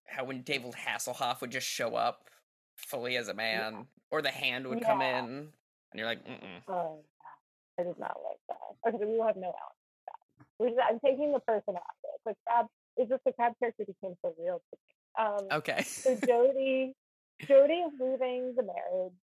[0.06, 2.28] how when David Hasselhoff would just show up
[2.76, 5.50] fully as a man, or the hand would come in, and
[5.94, 6.62] you're like, Mm-mm.
[6.68, 7.17] Oh yeah.
[7.78, 8.88] I did not like that.
[8.88, 9.76] Okay, so we will have no Alex.
[10.06, 10.20] that.
[10.58, 12.20] Which is, I'm taking the person out of it.
[12.26, 12.66] The crab
[12.98, 14.94] is just the crab character became so real to me.
[15.18, 15.82] Um okay.
[15.82, 16.94] so Jody
[17.46, 19.14] Jody is leaving the marriage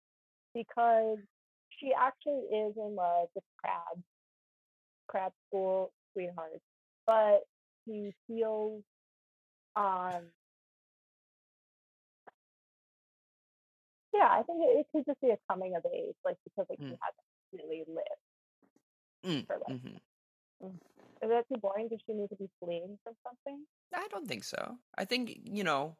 [0.55, 1.19] because
[1.79, 4.01] she actually is in love with Crab,
[5.09, 6.61] Crab School sweetheart,
[7.07, 7.40] but
[7.85, 8.83] she feels
[9.77, 10.23] um
[14.14, 16.79] yeah, I think it, it could just be a coming of age, like because like
[16.79, 16.99] she Mm.
[17.03, 18.23] hasn't really lived.
[19.24, 19.76] Mm, for life.
[19.84, 20.00] mhm.
[21.22, 21.88] Is that too boring?
[21.88, 23.64] Does she need to be fleeing from something?
[23.94, 24.78] I don't think so.
[24.96, 25.96] I think you know,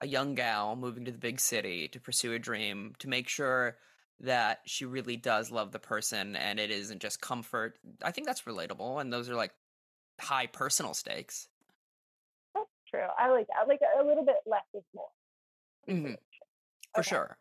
[0.00, 3.78] a young gal moving to the big city to pursue a dream to make sure
[4.20, 7.78] that she really does love the person and it isn't just comfort.
[8.02, 9.52] I think that's relatable, and those are like
[10.20, 11.48] high personal stakes.
[12.54, 13.06] That's true.
[13.18, 13.68] I like that.
[13.68, 15.08] Like a, little bit less is more.
[15.88, 16.16] Mhm.
[16.94, 17.10] For Okay.
[17.10, 17.38] sure.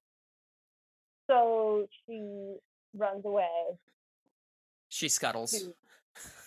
[1.27, 2.57] So she
[2.93, 3.49] runs away.
[4.95, 5.51] She scuttles.
[5.51, 5.75] to-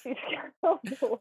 [0.02, 0.14] She
[0.62, 1.18] runs away.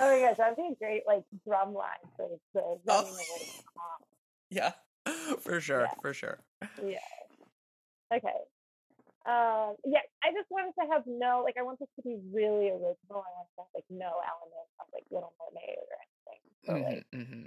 [0.00, 3.14] Oh my gosh, that'd be a great like drum line for the running Oh.
[3.14, 4.04] away cops.
[4.50, 4.72] Yeah,
[5.42, 5.94] for sure, Yeah.
[6.02, 6.40] for sure.
[6.84, 6.98] Yeah.
[8.12, 8.34] Okay.
[9.26, 12.70] Um, yeah, I just wanted to have no like I want this to be really
[12.70, 13.22] original.
[13.22, 16.42] I want to have like no element of like Little Mermaid or anything.
[16.66, 17.46] So like hmm hmm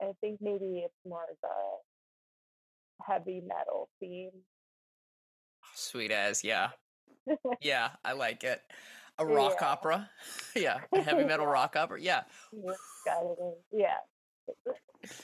[0.00, 4.30] I think maybe it's more of a heavy metal theme.
[5.74, 6.70] Sweet as, yeah.
[7.60, 8.60] Yeah, I like it.
[9.18, 9.68] A rock Yeah.
[9.68, 10.10] opera.
[10.56, 12.00] yeah, a heavy metal rock opera.
[12.00, 12.22] Yeah.
[12.52, 12.72] Yeah,
[13.04, 13.96] got it in- yeah.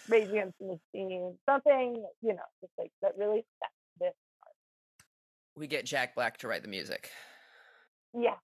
[0.08, 4.14] Rage Against the Machine, something you know, just like that really sets this.
[5.56, 7.10] We get Jack Black to write the music.
[8.16, 8.36] Yeah.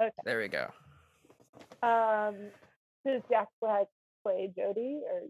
[0.00, 0.10] Okay.
[0.24, 0.68] There we go.
[1.82, 2.36] Um,
[3.04, 3.86] does Jack Black
[4.22, 5.22] play Jody or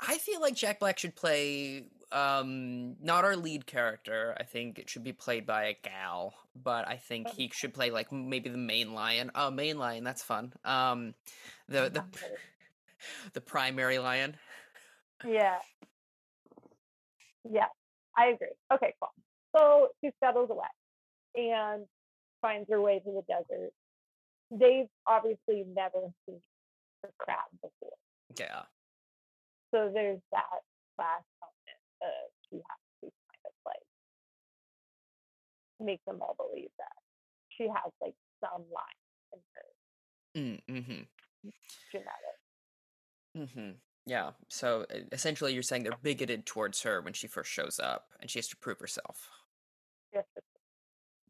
[0.00, 4.36] I feel like Jack Black should play um not our lead character.
[4.38, 7.90] I think it should be played by a gal, but I think he should play
[7.90, 9.30] like maybe the main lion.
[9.34, 10.52] Oh, main lion, that's fun.
[10.64, 11.14] Um
[11.68, 12.04] the the
[13.32, 14.36] the primary lion.
[15.24, 15.58] Yeah.
[17.48, 17.66] Yeah,
[18.16, 18.48] I agree.
[18.72, 19.12] Okay, cool.
[19.56, 20.66] So she settles away
[21.36, 21.86] and
[22.42, 23.72] finds her way to the desert.
[24.50, 26.40] They've obviously never seen
[27.04, 27.96] a crab before.
[28.38, 28.62] Yeah.
[29.72, 30.44] So there's that
[30.98, 31.24] of
[32.50, 33.86] she has to kind of like
[35.80, 36.96] make them all believe that
[37.48, 39.00] she has like some line
[39.32, 39.62] in her
[40.36, 41.06] Mm, mhm.
[41.90, 42.42] genetics.
[43.34, 43.76] Mhm.
[44.04, 44.32] Yeah.
[44.48, 48.38] So essentially you're saying they're bigoted towards her when she first shows up and she
[48.38, 49.30] has to prove herself.
[50.12, 50.28] Just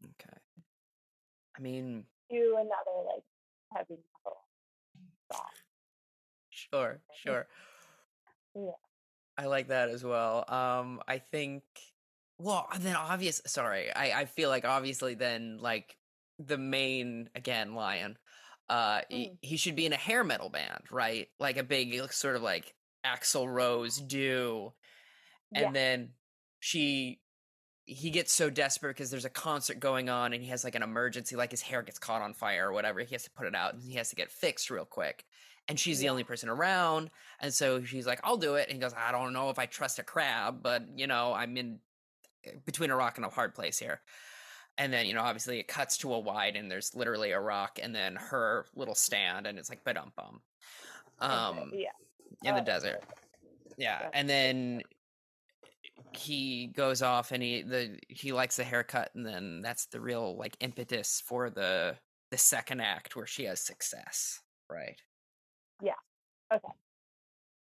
[0.04, 0.38] Okay.
[1.56, 3.22] I mean, do another like
[3.72, 4.38] heavy metal
[5.32, 5.46] song.
[6.50, 7.46] Sure, sure.
[8.54, 8.70] Yeah.
[9.38, 10.44] I like that as well.
[10.48, 11.64] Um, I think,
[12.38, 13.42] well, then obvious.
[13.46, 15.96] Sorry, I I feel like obviously then like
[16.38, 18.18] the main again lion.
[18.68, 19.38] Uh, he, Mm.
[19.42, 21.28] he should be in a hair metal band, right?
[21.38, 24.72] Like a big sort of like Axl Rose do,
[25.54, 25.70] and Yeah.
[25.72, 26.14] then
[26.60, 27.22] she
[27.86, 30.82] he gets so desperate because there's a concert going on and he has like an
[30.82, 33.54] emergency like his hair gets caught on fire or whatever he has to put it
[33.54, 35.24] out and he has to get fixed real quick
[35.68, 38.80] and she's the only person around and so she's like i'll do it and he
[38.80, 41.78] goes i don't know if i trust a crab but you know i'm in
[42.44, 44.00] eh, between a rock and a hard place here.
[44.78, 47.78] And then you know obviously it cuts to a wide and there's literally a rock
[47.82, 50.40] and then her little stand and it's like bum bum
[51.20, 51.88] um yeah.
[52.44, 53.02] in the Oh, desert.
[53.78, 54.82] yeah and then
[56.12, 60.36] he goes off and he the he likes the haircut and then that's the real
[60.36, 61.96] like impetus for the
[62.30, 65.00] the second act where she has success right
[66.52, 66.72] Okay.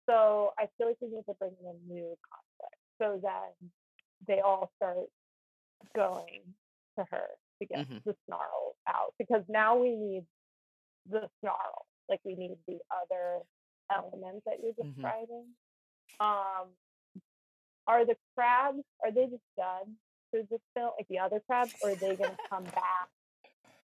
[0.10, 2.82] So I feel like we need to bring in a new conflict.
[3.02, 3.72] So then
[4.28, 5.10] they all start
[5.96, 6.56] going
[6.98, 7.28] to her
[7.60, 8.04] to get Mhm.
[8.04, 10.28] the snarl out because now we need
[11.06, 11.86] the snarl.
[12.10, 13.42] Like we need the other
[13.90, 14.96] elements that you're Mhm.
[14.96, 15.56] describing.
[16.20, 16.78] Um,
[17.88, 18.84] are the crabs?
[19.04, 20.00] Are they just done
[20.32, 20.94] through this film?
[20.98, 23.10] Like the other crabs, or are they going to come back?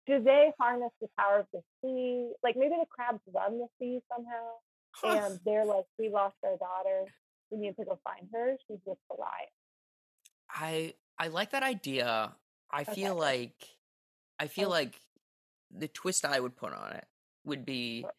[0.06, 2.32] Do they harness the power of the sea?
[2.42, 7.04] Like maybe the crabs run the sea somehow and they're like, we lost our daughter.
[7.50, 8.56] We need to go find her.
[8.66, 9.48] She's with the lion.
[10.50, 12.34] i i like that idea
[12.70, 13.54] i feel like
[14.38, 14.78] i feel Okay.
[14.78, 15.00] like
[15.70, 17.06] the twist i would put on it
[17.44, 18.12] would be Sure.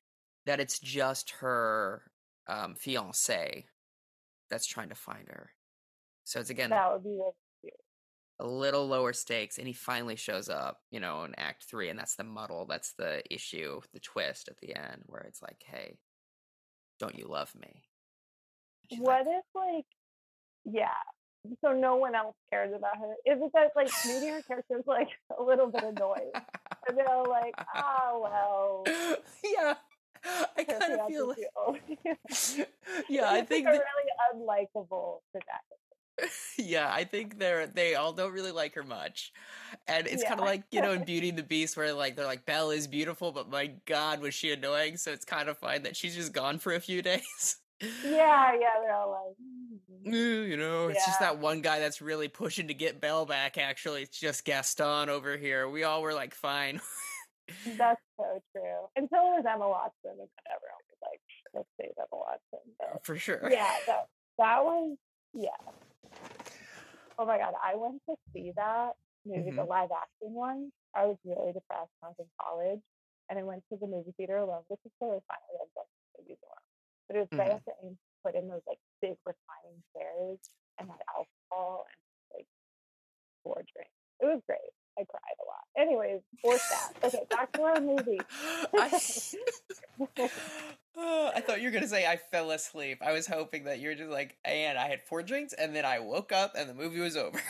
[0.46, 2.04] that it's just her
[2.48, 3.65] um fiance
[4.50, 5.52] that's trying to find her
[6.24, 7.32] so it's again That would be really.
[8.43, 11.97] A little lower stakes and he finally shows up you know in act three and
[11.97, 15.97] that's the muddle that's the issue the twist at the end where it's like hey
[16.99, 17.84] don't you love me
[18.89, 19.86] she's What like, if, like,
[20.65, 20.88] yeah,
[21.63, 23.13] so no one else cares about her?
[23.25, 26.32] Is it that, like, maybe her character's, like, a little bit annoyed?
[26.86, 28.84] And they're like, oh, well,
[29.43, 29.75] yeah
[30.58, 31.82] i kind of feel like
[33.10, 35.83] yeah i think that, really unlikable protagonist.
[36.58, 39.34] yeah i think they're they all don't really like her much
[39.88, 42.26] and it's kind of like you know in beauty and the beast where like they're
[42.26, 45.82] like belle is beautiful but my god was she annoying so it's kind of fine
[45.84, 47.58] that she's just gone for a few days
[48.06, 49.36] Yeah, yeah, they're all like,
[50.08, 53.26] "Mm." "Eh, you know, it's just that one guy that's really pushing to get Belle
[53.26, 53.58] back.
[53.58, 55.67] Actually, it's just Gaston over here.
[55.67, 56.79] We all were like, fine.
[57.77, 58.88] That's so true.
[58.96, 61.19] Until it was Emma Watson, and then everyone was like,
[61.54, 62.60] let's save Emma Watson.
[62.79, 63.50] But For sure.
[63.52, 64.08] yeah, that
[64.38, 64.96] that was
[65.33, 65.50] yeah.
[67.20, 68.94] Oh my god, I went to see that
[69.26, 70.72] movie, the live action one.
[70.96, 72.82] I was really depressed when I was in college,
[73.30, 75.38] and I went to the movie theater alone, which is totally fine.
[75.40, 76.66] I love going to movies alone,
[77.08, 77.56] but it was right Mhm.
[77.56, 80.40] after Ames put in those like big reclining chairs
[80.80, 81.98] and had alcohol and
[82.40, 82.48] like
[83.44, 83.94] four drinks.
[84.20, 84.74] It was great.
[84.98, 85.66] I cried a lot.
[85.78, 86.94] Anyways, or that.
[87.04, 88.20] Okay, back to our movie.
[88.74, 88.90] I,
[90.96, 93.00] Oh, I thought you were gonna say I fell asleep.
[93.04, 95.85] I was hoping that you were just like, and I had four drinks, and then
[95.85, 97.41] I woke up, and the movie was over.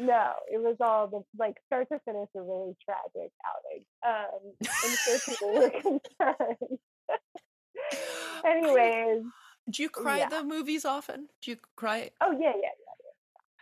[0.00, 3.84] no, it was all the like start to finish a really tragic outing.
[4.06, 6.78] Um, and so people were concerned.
[8.44, 9.24] Anyways,
[9.70, 10.24] Do you cry Yeah.
[10.24, 11.28] at the movies often?
[11.42, 12.10] Do you cry?
[12.20, 12.70] oh yeah, yeah, yeah.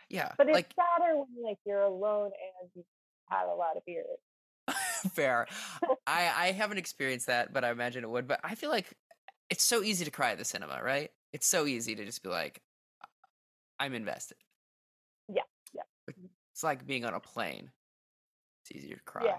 [0.09, 2.31] Yeah, yeah But it's like sadder when like you're alone
[2.61, 2.83] and you
[3.29, 4.05] had a lot of beers.
[5.13, 5.47] fair.
[6.07, 8.27] I I haven't experienced that, but I imagine it would.
[8.27, 8.93] But I feel like
[9.49, 11.11] it's so easy to cry at the cinema, right?
[11.33, 12.61] It's so easy to just be like,
[13.79, 14.37] I'm invested.
[15.27, 15.43] Yeah,
[15.73, 15.81] yeah.
[16.53, 17.71] It's like being on a plane.
[18.63, 19.25] It's easier to cry.
[19.25, 19.35] Yeah.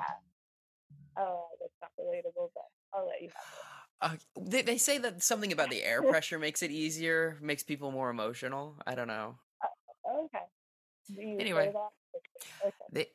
[1.18, 3.44] Oh, that's not relatable, but I'll let you have
[4.02, 7.90] Uh, they they say that something about the air pressure makes it easier, makes people
[7.90, 8.76] more emotional.
[8.86, 9.36] I don't know.
[9.62, 10.26] it.
[10.26, 10.44] Okay.
[11.14, 11.72] Do Anyway.
[12.62, 12.74] Okay.
[12.92, 13.06] They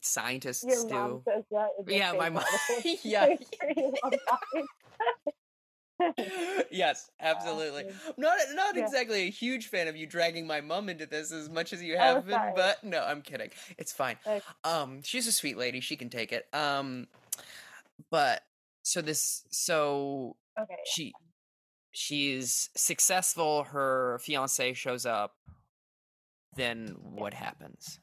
[0.00, 0.94] scientists Your do.
[0.94, 1.68] mom says that.
[1.86, 2.44] Yeah, my mom-
[3.02, 3.26] yeah.
[3.28, 4.14] Make sure you love
[4.54, 4.64] mine.
[6.70, 7.86] yes, absolutely.
[8.16, 8.84] Not not Yeah.
[8.84, 11.94] exactly a huge fan of you dragging my mom into this as much as you
[11.96, 12.52] Oh, have been, sorry.
[12.54, 13.50] but no, I'm kidding.
[13.78, 14.16] It's fine.
[14.26, 14.40] Okay.
[14.64, 15.80] Um, she's a sweet lady.
[15.80, 16.46] She can take it.
[16.54, 17.08] Um,
[18.10, 18.42] but
[18.82, 20.76] so this so Okay.
[20.86, 21.12] she
[21.90, 23.64] she's successful.
[23.64, 25.34] Her fiance shows up.
[26.56, 27.98] Then what happens?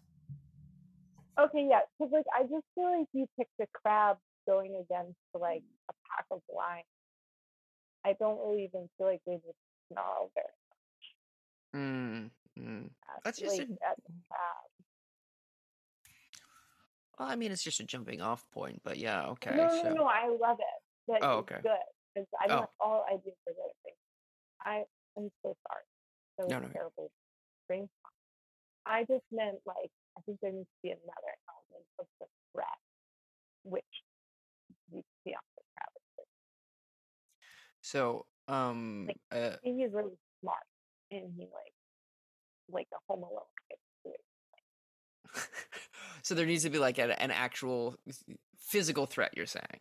[1.38, 4.18] Okay, yeah, because like I just feel like you picked a crab
[4.48, 6.86] going against like a pack of lions.
[8.06, 9.56] I don't really even feel like they would
[9.92, 10.48] snarl very
[11.76, 12.90] Mm, mm.
[13.06, 13.96] fast, That's just like, a-.
[17.20, 19.52] Well, I mean, it's just a jumping off point, but yeah, okay.
[19.56, 21.12] no, no, so no, I love it.
[21.12, 21.60] That Oh, okay.
[21.62, 21.72] good.
[22.14, 22.58] Because I Oh.
[22.60, 23.98] want all ideas for good things.
[24.64, 24.84] I
[25.18, 25.84] am so sorry.
[26.38, 26.68] Was No, no.
[26.74, 27.12] terrible
[27.68, 27.90] brain.
[28.86, 32.80] I just meant like I think there needs to be another element of the threat,
[33.64, 33.84] which
[34.92, 36.30] we see on the fiance.
[37.82, 40.66] So, um, Like, uh, he's really smart,
[41.12, 41.74] and he like
[42.70, 43.44] like a Home Alone
[46.24, 47.96] so there needs to be like an, an actual
[48.58, 49.34] physical threat.
[49.36, 49.80] You're saying,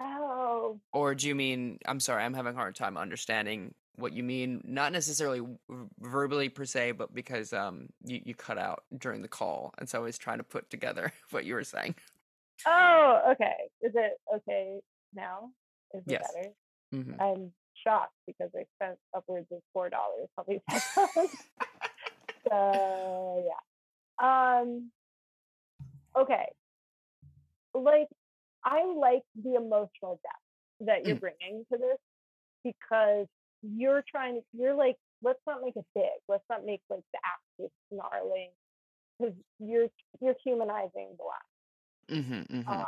[0.00, 1.78] Oh, or do you mean?
[1.86, 4.60] I'm sorry, I'm having a hard time understanding what you mean.
[4.64, 5.42] Not necessarily
[6.00, 9.98] verbally per se, but because um you you cut out during the call, and so
[9.98, 11.94] I was trying to put together what you were saying.
[12.66, 13.54] oh, okay.
[13.82, 14.80] Is it okay
[15.14, 15.50] now?
[15.94, 16.32] Is it Yes.
[16.32, 16.50] better?
[16.92, 17.52] hmm I'm
[17.86, 21.30] shocked because I spent upwards of four dollars on these headphones.
[22.48, 24.60] so yeah.
[24.60, 24.90] Um.
[26.18, 26.46] Okay.
[27.74, 28.08] Like
[28.64, 31.20] I like the emotional depth that you're Mm.
[31.20, 31.98] bringing to this
[32.64, 33.26] because
[33.76, 34.42] you're trying to.
[34.52, 36.04] You're like, let's not make it big.
[36.28, 38.50] Let's not make like the active snarling
[39.18, 39.88] because you're
[40.20, 42.46] you're humanizing the lion.
[42.48, 42.86] hmm hmm Um,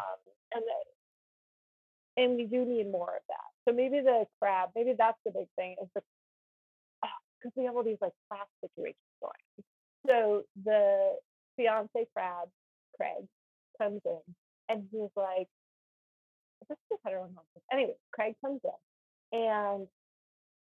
[0.54, 3.50] and the, and we do need more of that.
[3.68, 6.02] So maybe the crab, maybe that's the big thing is the
[7.38, 9.64] because we have all these like class situations going.
[10.06, 11.16] So the
[11.56, 12.48] fiance crab,
[12.96, 13.26] Craig,
[13.78, 14.20] comes in
[14.68, 15.48] and he's like,
[16.68, 17.62] this is heteronormative.
[17.72, 19.86] Anyway, Craig comes in and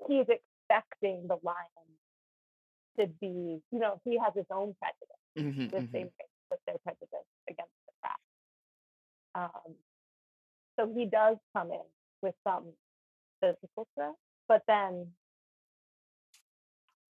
[0.08, 1.88] he's expecting the lion
[3.00, 6.60] to be, you know, he has his own prejudice hmm the hmm same thing with
[6.66, 9.52] their prejudice against the crab.
[9.52, 9.76] Um,
[10.80, 11.84] so he does come in
[12.22, 12.66] with some
[13.42, 14.14] physical threat,
[14.48, 15.08] but then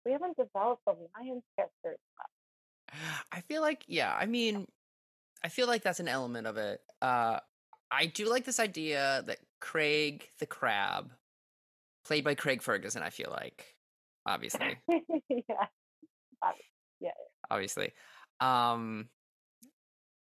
[0.05, 2.31] we haven't developed the lion's character enough.
[3.33, 4.67] I feel like, yeah, I mean,
[5.43, 6.81] I feel like that's an element of it.
[7.03, 7.41] Uh,
[7.91, 11.11] I do like this idea that Craig the Crab,
[12.05, 13.75] played by Craig Ferguson, I feel like,
[14.27, 14.79] obviously,
[17.01, 17.11] yeah.
[17.51, 17.93] obviously,
[18.41, 19.09] um,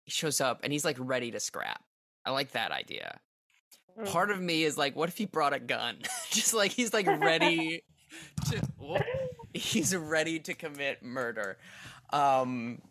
[0.05, 1.82] he shows up and he's like ready to scrap.
[2.25, 3.19] I like that idea.
[3.99, 4.11] Mm.
[4.11, 5.97] Part of me is like, what if he brought a gun?
[6.32, 7.84] Just like he's like ready
[8.49, 9.03] to, whoop,
[9.53, 11.57] he's ready to commit murder.
[12.11, 12.82] Um,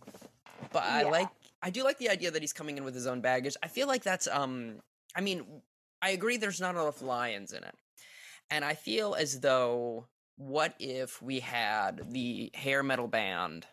[0.73, 1.09] but I Yeah.
[1.09, 1.29] like,
[1.63, 3.57] I do like the idea that he's coming in with his own baggage.
[3.63, 4.77] I feel like that's, um,
[5.17, 5.45] I mean,
[6.01, 6.37] I agree.
[6.37, 7.75] There's not enough lions in it,
[8.51, 13.67] and I feel as though, what if we had the hair metal band,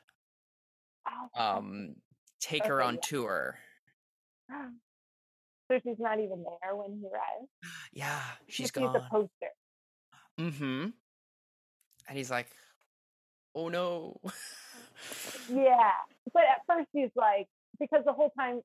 [1.08, 1.96] Oh, um,
[2.40, 3.00] take her on yeah.
[3.04, 3.60] tour?
[5.72, 7.50] so she's not even there when he arrives.
[7.94, 8.94] Yeah, she's She's gone.
[8.94, 9.52] the poster.
[10.40, 10.90] Mm-hmm.
[12.08, 12.48] And he's like,
[13.56, 14.20] "Oh no."
[15.52, 15.92] Yeah,
[16.34, 17.48] but at first he's like,
[17.80, 18.62] because the whole time,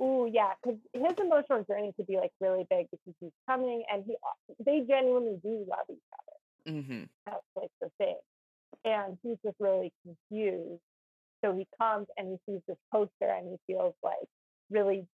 [0.00, 4.04] ooh, yeah, because his emotional journey could be like really big because he's coming and
[4.06, 4.16] he,
[4.64, 6.72] they genuinely do love each other.
[6.76, 7.04] mm-hmm.
[7.26, 8.16] That's like the thing,
[8.84, 10.80] and he's just really confused.
[11.44, 14.28] So he comes and he sees this poster and he feels like
[14.70, 15.06] really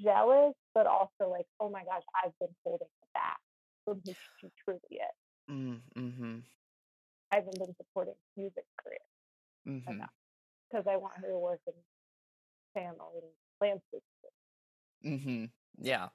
[0.00, 3.38] jealous, but also like, oh my gosh, I've been holding it back
[3.84, 5.16] from who she truly is.
[5.50, 6.38] Mm-hmm.
[7.32, 8.98] I haven't been supporting his music career
[9.68, 9.90] Mm-hmm.
[9.92, 10.10] enough.
[10.70, 11.74] because I want her to work in
[12.74, 13.12] panel
[13.60, 14.02] landscape.
[15.04, 15.44] Mm-hmm.
[15.80, 16.08] Yeah.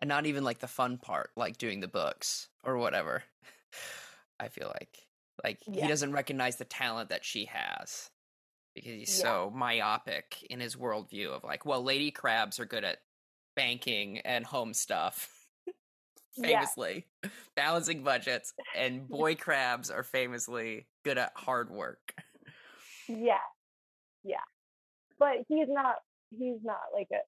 [0.00, 3.22] And not even like the fun part, like doing the books or whatever.
[4.40, 4.98] I feel like.
[5.42, 8.10] Like he doesn't recognize the talent that she has.
[8.74, 9.22] Because he's Yeah.
[9.24, 12.98] so myopic in his worldview of like, well, lady crabs are good at
[13.54, 15.30] banking and home stuff.
[16.38, 16.60] Yeah.
[16.60, 17.06] famously
[17.56, 22.12] balancing budgets and boy crabs are famously good at hard work
[23.08, 23.38] Yeah,
[24.22, 24.44] yeah,
[25.18, 25.96] but he's not.
[26.36, 27.18] He's not like a.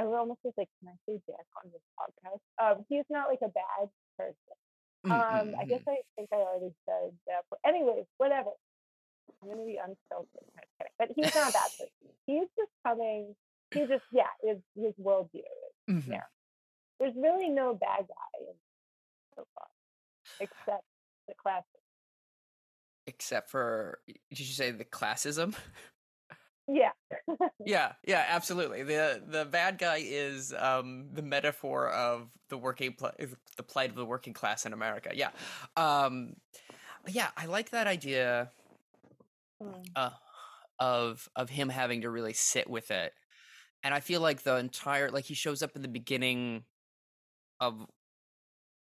[0.00, 2.40] I would almost just like, can I say Jack on this podcast?
[2.62, 3.88] Um, he's not like a bad
[4.18, 4.56] person.
[5.04, 7.44] Um, I guess I think I already said that.
[7.50, 8.50] But anyways, whatever.
[9.42, 10.92] I'm gonna be unfiltered, kind of kidding.
[10.98, 12.10] but he's not a bad person.
[12.26, 13.34] He's just coming.
[13.72, 15.40] He just yeah, his his worldview.
[15.88, 16.08] is- Mhm.
[16.08, 16.24] yeah.
[16.98, 18.54] There's really no bad guy in
[19.36, 19.66] so far,
[20.40, 20.84] except
[21.28, 21.66] the classic.
[23.06, 25.54] except for did you say the classism
[26.72, 26.92] Yeah,
[27.66, 28.82] yeah yeah absolutely.
[28.84, 33.12] The the bad guy is um the metaphor of the working pl-
[33.56, 35.30] the plight of the working class in america yeah.
[35.76, 36.34] Um
[37.08, 38.50] yeah i like that idea
[39.62, 39.84] Mm.
[39.94, 40.10] uh,
[40.78, 43.12] of of him having to really sit with it.
[43.82, 46.64] And i feel like the entire like he shows up in the beginning
[47.60, 47.86] of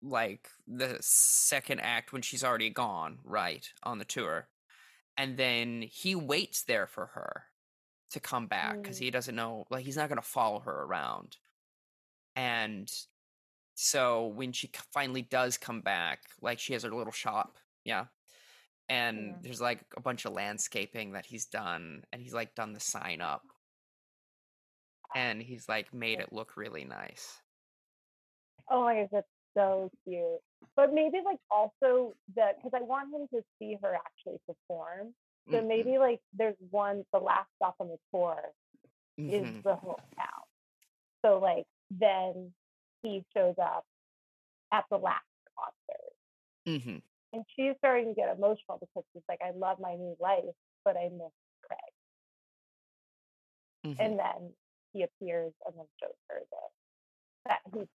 [0.02, 4.48] like the second act when she's already gone right on the tour.
[5.16, 7.44] And then he waits there for her
[8.10, 9.02] to come back because Mm.
[9.04, 11.36] he doesn't know like he's not going to follow her around
[12.36, 12.90] and
[13.74, 18.06] so when she finally does come back like she has her little shop yeah
[18.88, 19.34] and Yeah.
[19.42, 23.20] there's like a bunch of landscaping that he's done and he's like done the sign
[23.20, 23.42] up
[25.14, 27.40] and he's like made it look really nice
[28.68, 30.40] Oh my gosh, that's so cute.
[30.74, 35.14] But maybe like also that because I want him to see her actually perform.
[35.52, 38.52] So Mhm, maybe like there's one the last stop on the tour
[39.18, 39.26] mhm.
[39.28, 40.44] is the hometown.
[41.24, 42.54] So like then
[43.02, 43.84] he shows up
[44.72, 45.24] at the last
[45.58, 46.14] concert.
[46.66, 47.02] Mhm.
[47.32, 50.44] And she's starting to get emotional because she's like, I love my new life,
[50.84, 51.32] but I miss
[51.62, 51.92] Craig.
[53.84, 54.12] Mhm.
[54.12, 54.54] And then
[54.92, 56.56] he appears and then shows her the
[57.46, 57.88] that he's.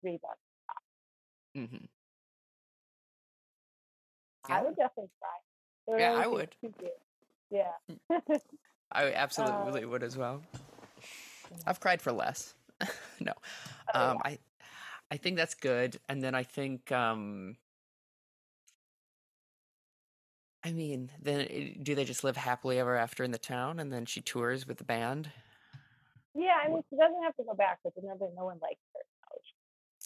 [1.54, 1.88] Mhm.
[4.50, 4.64] I Yeah.
[4.64, 5.10] would definitely.
[5.86, 6.56] It Yeah, really I would.
[7.50, 7.72] Yeah.
[8.92, 10.42] I absolutely Um, would as well.
[11.66, 12.54] I've cried for less.
[13.20, 13.32] no.
[13.94, 14.38] Oh, Um I
[15.10, 15.98] I think that's good.
[16.08, 17.56] And then I think um
[20.64, 24.06] I mean, then do they just live happily ever after in the town and then
[24.06, 25.30] she tours with the band?
[26.34, 29.00] Yeah, I mean, she doesn't have to go back, but remember, no one likes her.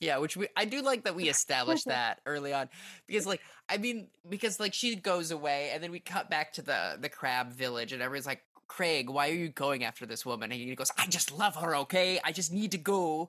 [0.02, 2.68] Yeah, which we I do like that we established that early on
[3.06, 6.62] because like I mean because like she goes away and then we cut back to
[6.62, 10.50] the the crab village and everyone's like Craig, why are you going after this woman?
[10.50, 12.18] And he goes, I just love her, okay?
[12.24, 13.28] I just need to go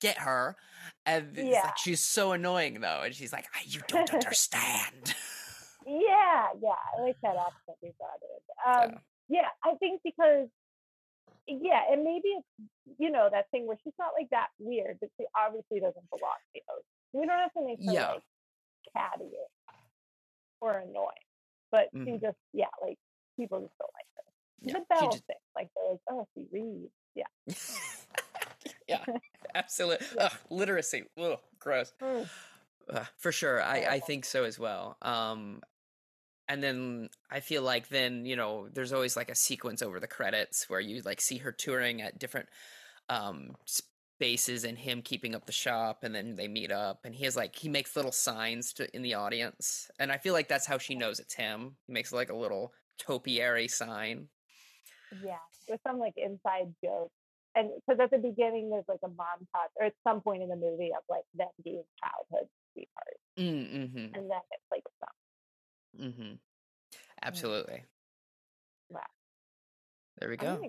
[0.00, 0.54] get her.
[1.06, 1.62] And Yeah.
[1.64, 5.14] like she's so annoying though, and she's like, "I- you don't understand.
[5.86, 8.92] Yeah, yeah, I like that accent you brought in.
[8.94, 9.48] Um, yeah.
[9.64, 10.48] I think because,
[11.46, 12.46] yeah, and maybe it's,
[12.98, 16.36] you know, that thing where she's not like that weird, but she obviously doesn't belong
[16.38, 16.86] to the host.
[17.12, 18.12] We don't have to make her Yeah.
[18.12, 18.22] like
[18.96, 19.30] catty
[20.60, 21.08] or, annoying,
[21.70, 22.20] but she Mhm.
[22.20, 22.98] just, yeah, like
[23.36, 24.32] people just don't like her.
[24.60, 26.92] Yeah, the she Belle just- thing, like they're like, oh, she reads.
[27.14, 27.26] Yeah.
[28.88, 29.04] yeah,
[29.54, 30.06] absolutely.
[30.14, 30.24] Yeah.
[30.26, 31.04] Ugh, literacy.
[31.18, 31.92] Ugh, gross.
[32.00, 32.28] Mm.
[32.88, 34.96] Uh, for sure, I, I think so as well.
[35.02, 35.62] Um,
[36.48, 40.06] and then I feel like then you know there's always like a sequence over the
[40.06, 42.48] credits where you like see her touring at different
[43.08, 43.52] um
[44.18, 47.36] spaces and him keeping up the shop, and then they meet up, and he has
[47.36, 50.78] like he makes little signs to in the audience, and I feel like that's how
[50.78, 51.76] she knows it's him.
[51.86, 54.28] He makes like a little topiary sign.
[55.24, 55.38] Yeah,
[55.68, 57.10] with some like inside joke,
[57.54, 60.56] and because at the beginning there's like a montage, or at some point in the
[60.56, 64.14] movie of like them being childhood sweethearts, Mm-hmm.
[64.14, 65.10] and then it's like some.
[66.00, 66.34] Mm-hmm.
[67.22, 67.84] Absolutely.
[68.90, 69.00] Wow.
[70.18, 70.60] There we go.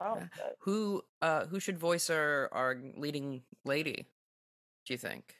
[0.00, 0.26] Oh, Yeah.
[0.60, 4.06] Who uh who should voice our our leading lady?
[4.84, 5.36] Do you think?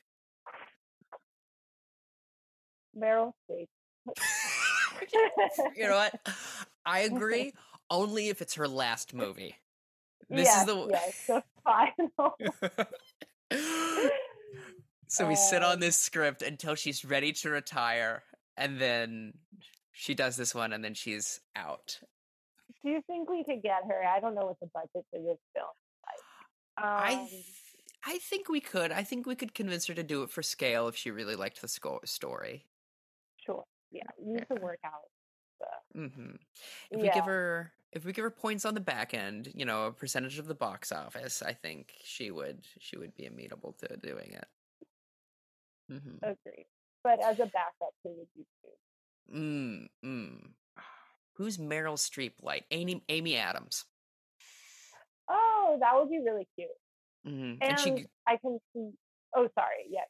[2.96, 3.66] Meryl Streep.
[5.76, 6.14] you know what?
[6.86, 7.52] I agree.
[7.90, 9.56] Only if it's her last movie.
[10.28, 12.36] This yes, is the yes, the final.
[15.08, 18.22] so we sit on Um, this script until she's ready to retire,
[18.56, 19.34] and then
[19.92, 21.98] she does this one, and then she's out.
[22.82, 24.04] Do you think we could get her?
[24.04, 26.84] I don't know what the budget for this film is like.
[26.84, 27.44] I Um, th-
[28.08, 28.92] I think we could.
[28.92, 31.60] I think we could convince her to do it for scale if she really liked
[31.60, 32.66] the sco- story.
[33.44, 33.64] sure.
[33.90, 35.08] Yeah, we need to work out
[35.62, 35.66] uh,
[36.08, 36.32] hmm
[36.90, 39.86] If we give her if we give her points on the back end, you know,
[39.86, 43.96] a percentage of the box office, I think she would she would be amenable to
[43.96, 44.46] doing it.
[45.88, 46.66] Hmm Agreed.
[47.04, 48.80] But as a backup, who would you choose?
[49.34, 50.50] Mm, mm.
[51.34, 52.64] Who's Meryl Streep like?
[52.70, 53.84] Amy Amy Adams.
[55.28, 56.68] Oh, that would be really cute.
[57.24, 58.90] hmm And, And she I can see.
[59.34, 59.86] Oh, sorry.
[59.90, 60.04] Yeah,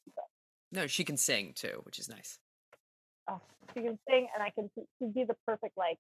[0.72, 2.39] no, she can sing too, which is nice.
[3.29, 3.41] Oh,
[3.74, 4.70] she can sing, and I can.
[4.74, 5.99] see- She'd be the perfect like.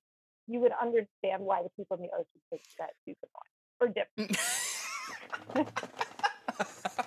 [0.48, 3.48] You would understand why the people in the ocean think that she's a one
[3.80, 4.08] or dip.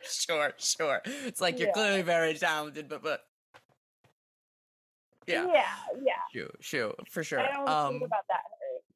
[0.26, 1.00] sure, sure.
[1.04, 1.74] It's like you're Yeah.
[1.74, 3.20] clearly very talented, but but
[5.26, 5.64] yeah, yeah,
[6.02, 6.12] yeah.
[6.32, 7.40] sure, sure, for sure.
[7.40, 8.40] I don't Um, think about that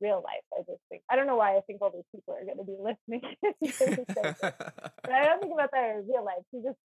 [0.01, 0.43] in real life.
[0.53, 2.65] I just think I don't know why I think all these people are going to
[2.65, 3.21] be listening.
[3.21, 3.77] to this
[4.15, 6.43] segment, but I don't think about that in real life.
[6.51, 6.79] She just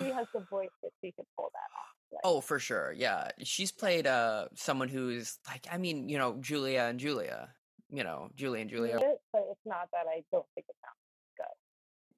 [0.00, 1.94] she has the voice that she could pull that off.
[2.12, 2.92] Like, oh, for sure.
[2.96, 7.50] Yeah, she's played uh someone who's like, I mean, you know, Julia and Julia.
[7.90, 8.98] You know, Julie and Julia.
[9.32, 10.98] but it's not that I don't think it sounds.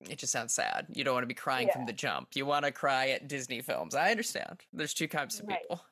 [0.02, 0.86] It just sounds sad.
[0.90, 2.28] You don't want to be crying from the jump.
[2.34, 3.94] You want to cry at Disney films.
[3.94, 4.60] I understand.
[4.72, 5.58] There's two kinds of Right.
[5.62, 5.82] people.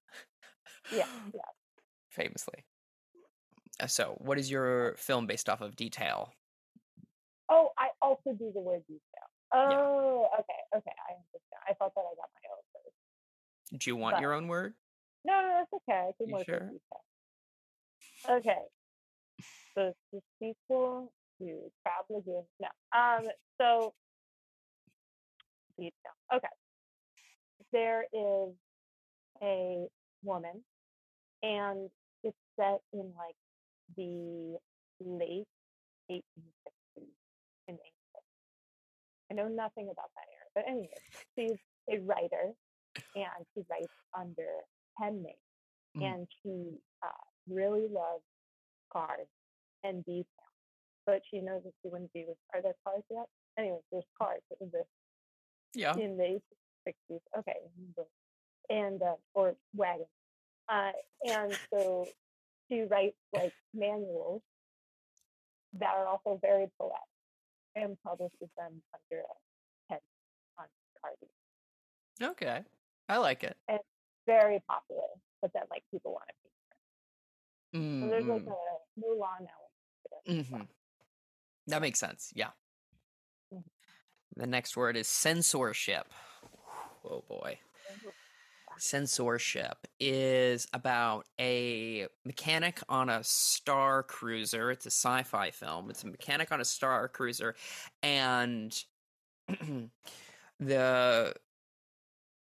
[0.93, 1.41] Yeah, yeah.
[2.11, 2.65] Famously.
[3.81, 6.33] Uh, So, what is your film based off of detail?
[7.49, 9.01] Oh, I also do the word detail.
[9.53, 10.93] Oh, okay, okay.
[11.09, 11.63] I understand.
[11.69, 13.81] I thought that I got my own first.
[13.85, 14.75] Do you want your own word?
[15.25, 16.09] No, no, that's okay.
[16.09, 16.71] I can You work sure?
[16.73, 16.81] with
[18.29, 18.39] detail.
[18.39, 18.63] Okay.
[19.75, 22.45] So the sequel to Crab Lagoon.
[22.61, 22.69] No.
[22.97, 23.25] Um.
[23.61, 23.95] So.
[26.35, 26.49] Okay.
[27.73, 28.55] There is
[29.43, 29.87] a
[30.23, 30.65] woman,
[31.43, 31.91] and
[32.25, 33.37] it's set in like
[33.97, 34.57] the
[35.01, 35.47] late
[36.11, 37.09] 1860s
[37.69, 38.27] in England.
[39.31, 40.89] I know nothing about that era, but anyway,
[41.37, 41.59] she's
[41.91, 42.53] a writer,
[43.15, 44.49] and she writes under
[44.99, 45.35] pen name,
[45.97, 46.03] Mhm.
[46.15, 47.09] and she uh,
[47.49, 48.25] really loves
[48.91, 49.29] cars
[49.85, 50.46] and detail,
[51.07, 52.37] but she knows that she wouldn't be with.
[52.55, 53.27] Are there cars yet?
[53.59, 54.85] Anyways, there's cars in the
[55.75, 55.95] Yeah.
[55.97, 56.41] in the
[56.87, 57.21] 60s.
[57.39, 57.57] Okay,
[58.71, 60.09] and uh, or wagons,
[60.69, 60.93] uh,
[61.25, 62.09] and so
[62.69, 64.43] she writes like manuals
[65.79, 66.97] that are also very poetic
[67.75, 69.35] and publishes them under a
[69.93, 69.99] pen
[70.59, 70.67] on
[71.01, 71.29] Cardi.
[72.33, 72.65] Okay.
[73.09, 73.57] I like it.
[74.27, 75.07] Very popular,
[75.41, 77.79] but then like people want to be.
[77.79, 79.53] Mm, So there's like a Mulan element.
[80.27, 80.61] to it as well.
[80.63, 80.67] hmm
[81.67, 82.33] That makes sense.
[82.35, 82.51] Yeah.
[83.53, 83.65] Mhm.
[84.37, 86.13] The next word is censorship.
[87.05, 87.59] Oh boy.
[88.79, 94.71] Censorship is about a mechanic on a star cruiser.
[94.71, 95.89] It's a sci fi film.
[95.89, 97.55] It's a mechanic on a star cruiser,
[98.03, 98.79] and
[100.61, 101.35] the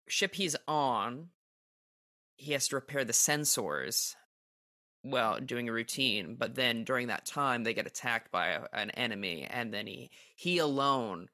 [0.10, 1.30] ship he's on,
[2.36, 4.16] he has to repair the sensors
[5.04, 8.90] well doing a routine but then during that time they get attacked by a, an
[8.92, 11.28] enemy and then he he alone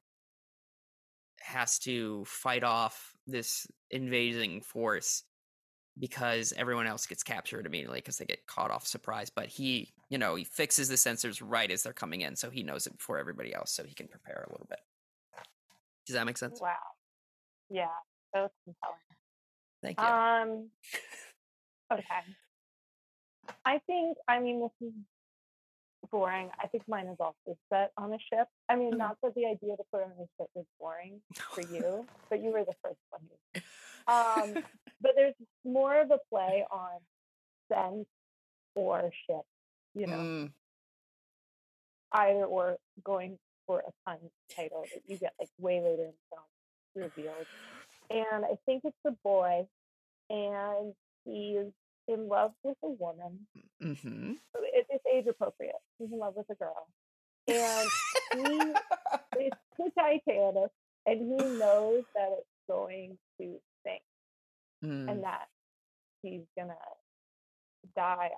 [1.40, 5.24] has to fight off this invading force
[5.98, 10.18] because everyone else gets captured immediately because they get caught off surprise but he you
[10.18, 13.18] know he fixes the sensors right as they're coming in so he knows it before
[13.18, 14.80] everybody else so he can prepare a little bit
[16.06, 16.74] does that make sense Wow.
[17.68, 17.86] Yeah,
[18.32, 18.96] was compelling.
[19.82, 20.70] thank you Um.
[21.92, 22.02] Okay.
[23.64, 24.16] I think.
[24.28, 24.94] I mean, this is
[26.10, 26.50] boring.
[26.62, 28.48] I think mine is also set on a ship.
[28.68, 28.96] I mean, Okay.
[28.98, 31.20] not that the idea to put on a ship is boring
[31.52, 33.22] for you, but you were the first one.
[34.08, 34.62] Um,
[35.00, 35.34] but there's
[35.64, 37.00] more of a play on
[37.72, 38.06] sense
[38.74, 39.42] or ship.
[39.94, 40.52] You know, Mm,
[42.12, 44.18] either or going for a pun
[44.54, 46.44] title that you get like way later in the film
[46.94, 47.46] revealed.
[48.10, 49.66] And I think it's a boy,
[50.30, 50.94] and
[51.24, 51.72] he's
[52.08, 53.46] in love with a woman.
[53.82, 54.36] mhm.
[54.54, 55.74] It, it's age appropriate.
[55.98, 56.88] He's in love with a girl,
[57.48, 57.88] and
[58.34, 58.72] he
[59.38, 60.70] it's the Titanic,
[61.06, 64.02] and he knows that it's going to sink
[64.84, 65.46] Mm, and that
[66.22, 66.76] he's gonna
[67.94, 68.30] die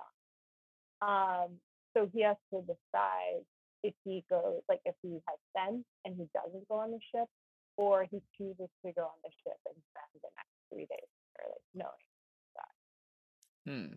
[1.01, 1.43] on.
[1.45, 1.59] Um,
[1.95, 3.43] so he has to decide
[3.83, 7.27] if he goes, like if he has sense and he doesn't go on the ship,
[7.77, 11.09] or he chooses to go on the ship and spend the next three days
[11.43, 12.08] early, knowing.
[13.65, 13.93] Hmm.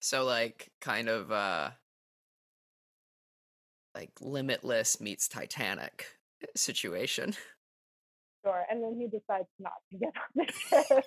[0.00, 1.70] So like kind of uh
[3.94, 6.06] like limitless meets Titanic
[6.56, 7.34] situation.
[8.44, 8.64] Sure.
[8.70, 11.04] And then he decides not to get on the ship.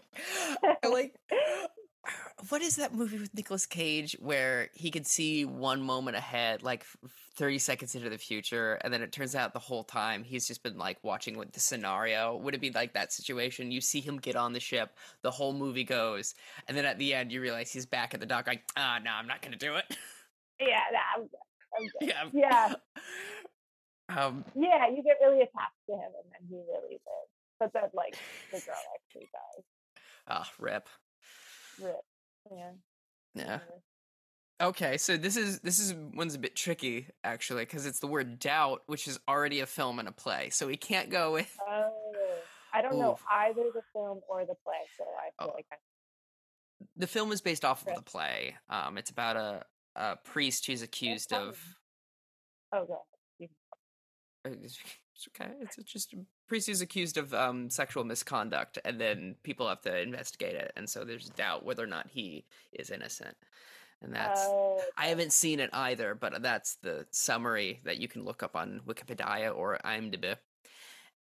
[0.83, 1.15] Like
[2.49, 6.81] what is that movie with Nicolas Cage where he can see one moment ahead, like
[6.81, 10.23] f- f- 30 seconds into the future, and then it turns out the whole time
[10.23, 12.35] he's just been like watching the scenario?
[12.37, 13.71] Would it be like that situation?
[13.71, 16.35] You see him get on the ship, the whole movie goes,
[16.67, 19.11] and then at the end you realize he's back at the dock, like, ah, no,
[19.11, 19.85] I'm not going to do it.
[20.59, 21.39] Yeah, nah, I'm good.
[21.77, 22.33] I'm good.
[22.33, 22.69] yeah.
[22.69, 22.73] Yeah,
[24.09, 27.31] Um, yeah, you get really attached to him, and then he really lives.
[27.59, 28.15] But then, like,
[28.51, 29.63] the girl actually dies.
[30.27, 30.87] ah, rip.
[31.81, 31.95] Rip.
[32.51, 32.71] Yeah.
[33.33, 33.59] Yeah.
[34.61, 38.39] Okay, so this is this is one's a bit tricky actually because it's the word
[38.39, 41.53] doubt, which is already a film and a play, so we can't go with.
[41.67, 41.91] Oh,
[42.73, 45.55] I don't know either the film or the play, so I feel Oh.
[45.55, 45.75] like I
[46.95, 48.55] The film is based off of the play.
[48.69, 49.65] Um, it's about a
[49.97, 51.59] a priest who's accused of.
[52.71, 52.97] oh god.
[54.45, 55.51] You- It's okay.
[55.61, 56.17] It's just a
[56.47, 60.89] priest who's accused of um, sexual misconduct, and then people have to investigate it, and
[60.89, 63.35] so there's doubt whether or not he is innocent,
[64.01, 64.41] and that's.
[64.43, 68.55] Oh, I haven't seen it either, but that's the summary that you can look up
[68.57, 70.35] on Wikipedia or IMDb.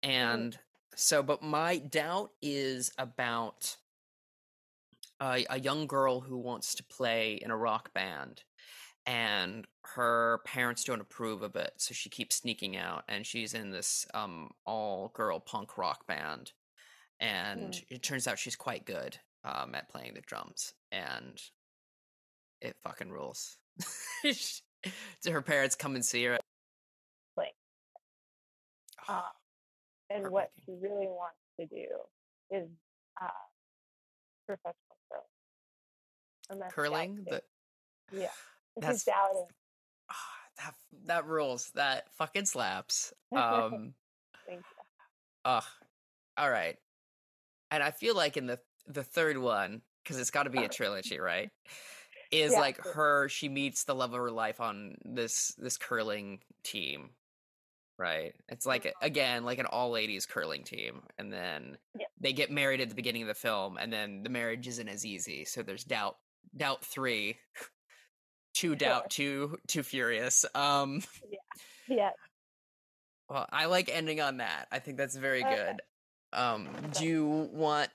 [0.03, 0.59] And
[0.97, 3.77] so, but my doubt is about
[5.21, 8.43] a, a young girl who wants to play in a rock band,
[9.07, 13.71] and her parents don't approve of it, so she keeps sneaking out, and she's in
[13.71, 16.53] this um, all girl punk rock band,
[17.21, 17.85] and Mm.
[17.91, 21.41] it turns out she's quite good um, at playing the drums, and
[22.61, 23.59] it fucking rules.
[24.33, 26.39] so her parents come and see her.
[27.37, 27.55] Like,
[29.09, 29.23] uh,
[30.11, 31.87] and what she really wants to do
[32.51, 32.69] is
[33.21, 33.27] uh,
[34.47, 34.77] professional
[36.71, 36.71] curling.
[36.71, 37.27] Curling.
[37.29, 37.43] The
[38.13, 38.29] yeah,
[38.81, 40.15] that's- ah,
[40.59, 40.75] that
[41.07, 41.71] that rules.
[41.75, 43.13] That fucking slaps.
[43.37, 43.95] Um,
[44.47, 44.65] Thank you.
[45.45, 45.65] ugh.
[46.37, 46.77] All right.
[47.71, 50.69] And I feel like in the the third one, because it's got to be a
[50.69, 51.51] trilogy, right?
[52.31, 53.29] Is Yeah, like her.
[53.29, 57.11] She meets the love of her life on this this curling team,
[57.99, 58.35] right?
[58.49, 62.07] It's like again like an all ladies curling team, and then Yeah.
[62.21, 65.07] they get married at the beginning of the film, and then the marriage isn't as
[65.07, 65.45] easy.
[65.45, 66.17] So there's doubt,
[66.57, 67.39] doubt three,
[68.55, 70.45] too doubt, too too furious.
[70.55, 71.03] Um.
[71.29, 71.39] Yeah,
[71.89, 72.11] yeah.
[73.29, 74.67] Well, I like ending on that.
[74.71, 75.55] I think that's very Okay.
[75.55, 75.81] good.
[76.39, 77.91] Um, do you want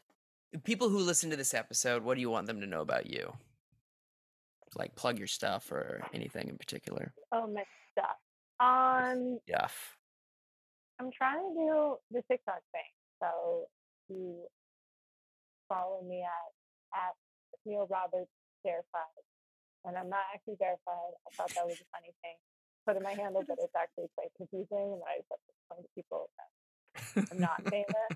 [0.64, 2.04] people who listen to this episode?
[2.04, 3.34] What do you want them to know about you?
[4.76, 7.14] Like plug your stuff or anything in particular?
[7.32, 8.18] oh my stuff.
[8.60, 9.68] Um, Yeah.
[11.00, 12.82] I'm trying to do the TikTok thing.
[13.22, 13.66] So
[14.10, 14.48] you
[15.70, 17.14] follow me at at
[17.66, 18.32] Neil Roberts
[18.64, 19.04] verified.
[19.88, 21.16] And I'm not actually verified.
[21.24, 22.36] I thought that was a funny thing.
[22.84, 25.82] Put in my handle, but it's actually quite confusing and I just have to explain
[25.84, 26.52] to people that
[27.32, 28.12] I'm not famous.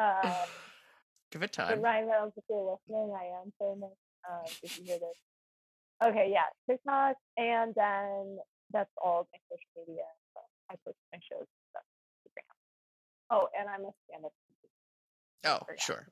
[0.00, 0.48] Um,
[1.32, 1.80] Give it so time.
[1.80, 3.96] Ryan Reynolds, if you're listening, I am famous.
[4.24, 5.16] Um, if you hear this.
[6.04, 8.38] Okay, yeah, TikTok, and then
[8.72, 10.04] that's all my social media.
[10.34, 10.40] So
[10.70, 11.84] I post my shows and
[12.20, 12.56] Instagram.
[13.30, 14.32] Oh, and I'm a stand-up.
[15.44, 16.08] Oh, sure.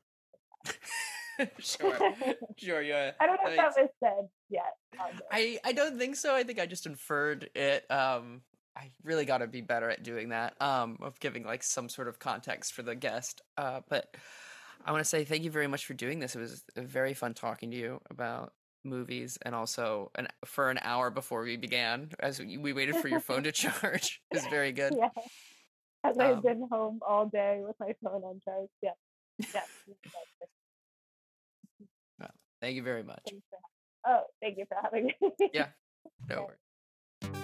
[1.58, 1.98] sure.
[2.56, 3.12] Sure, yeah.
[3.20, 4.74] I don't know if that was said yet.
[5.32, 6.34] I I don't think so.
[6.34, 7.84] I think I just inferred it.
[7.90, 8.42] Um,
[8.76, 10.54] I really got to be better at doing that.
[10.60, 13.42] Um, of giving like some sort of context for the guest.
[13.56, 14.16] Uh, but
[14.84, 16.36] I want to say thank you very much for doing this.
[16.36, 18.52] It was very fun talking to you about
[18.84, 23.08] movies and also an for an hour before we began as we, we waited for
[23.08, 24.20] your phone to charge.
[24.30, 24.94] It was very good.
[24.96, 25.08] Yeah.
[26.04, 28.68] As Um, I've been home all day with my phone on charge.
[28.82, 28.90] Yeah.
[29.52, 29.62] Yeah.
[32.64, 33.28] Thank you very much.
[34.06, 35.14] Oh, thank you for having me.
[35.52, 35.66] yeah,
[36.30, 36.46] no
[37.22, 37.42] worries.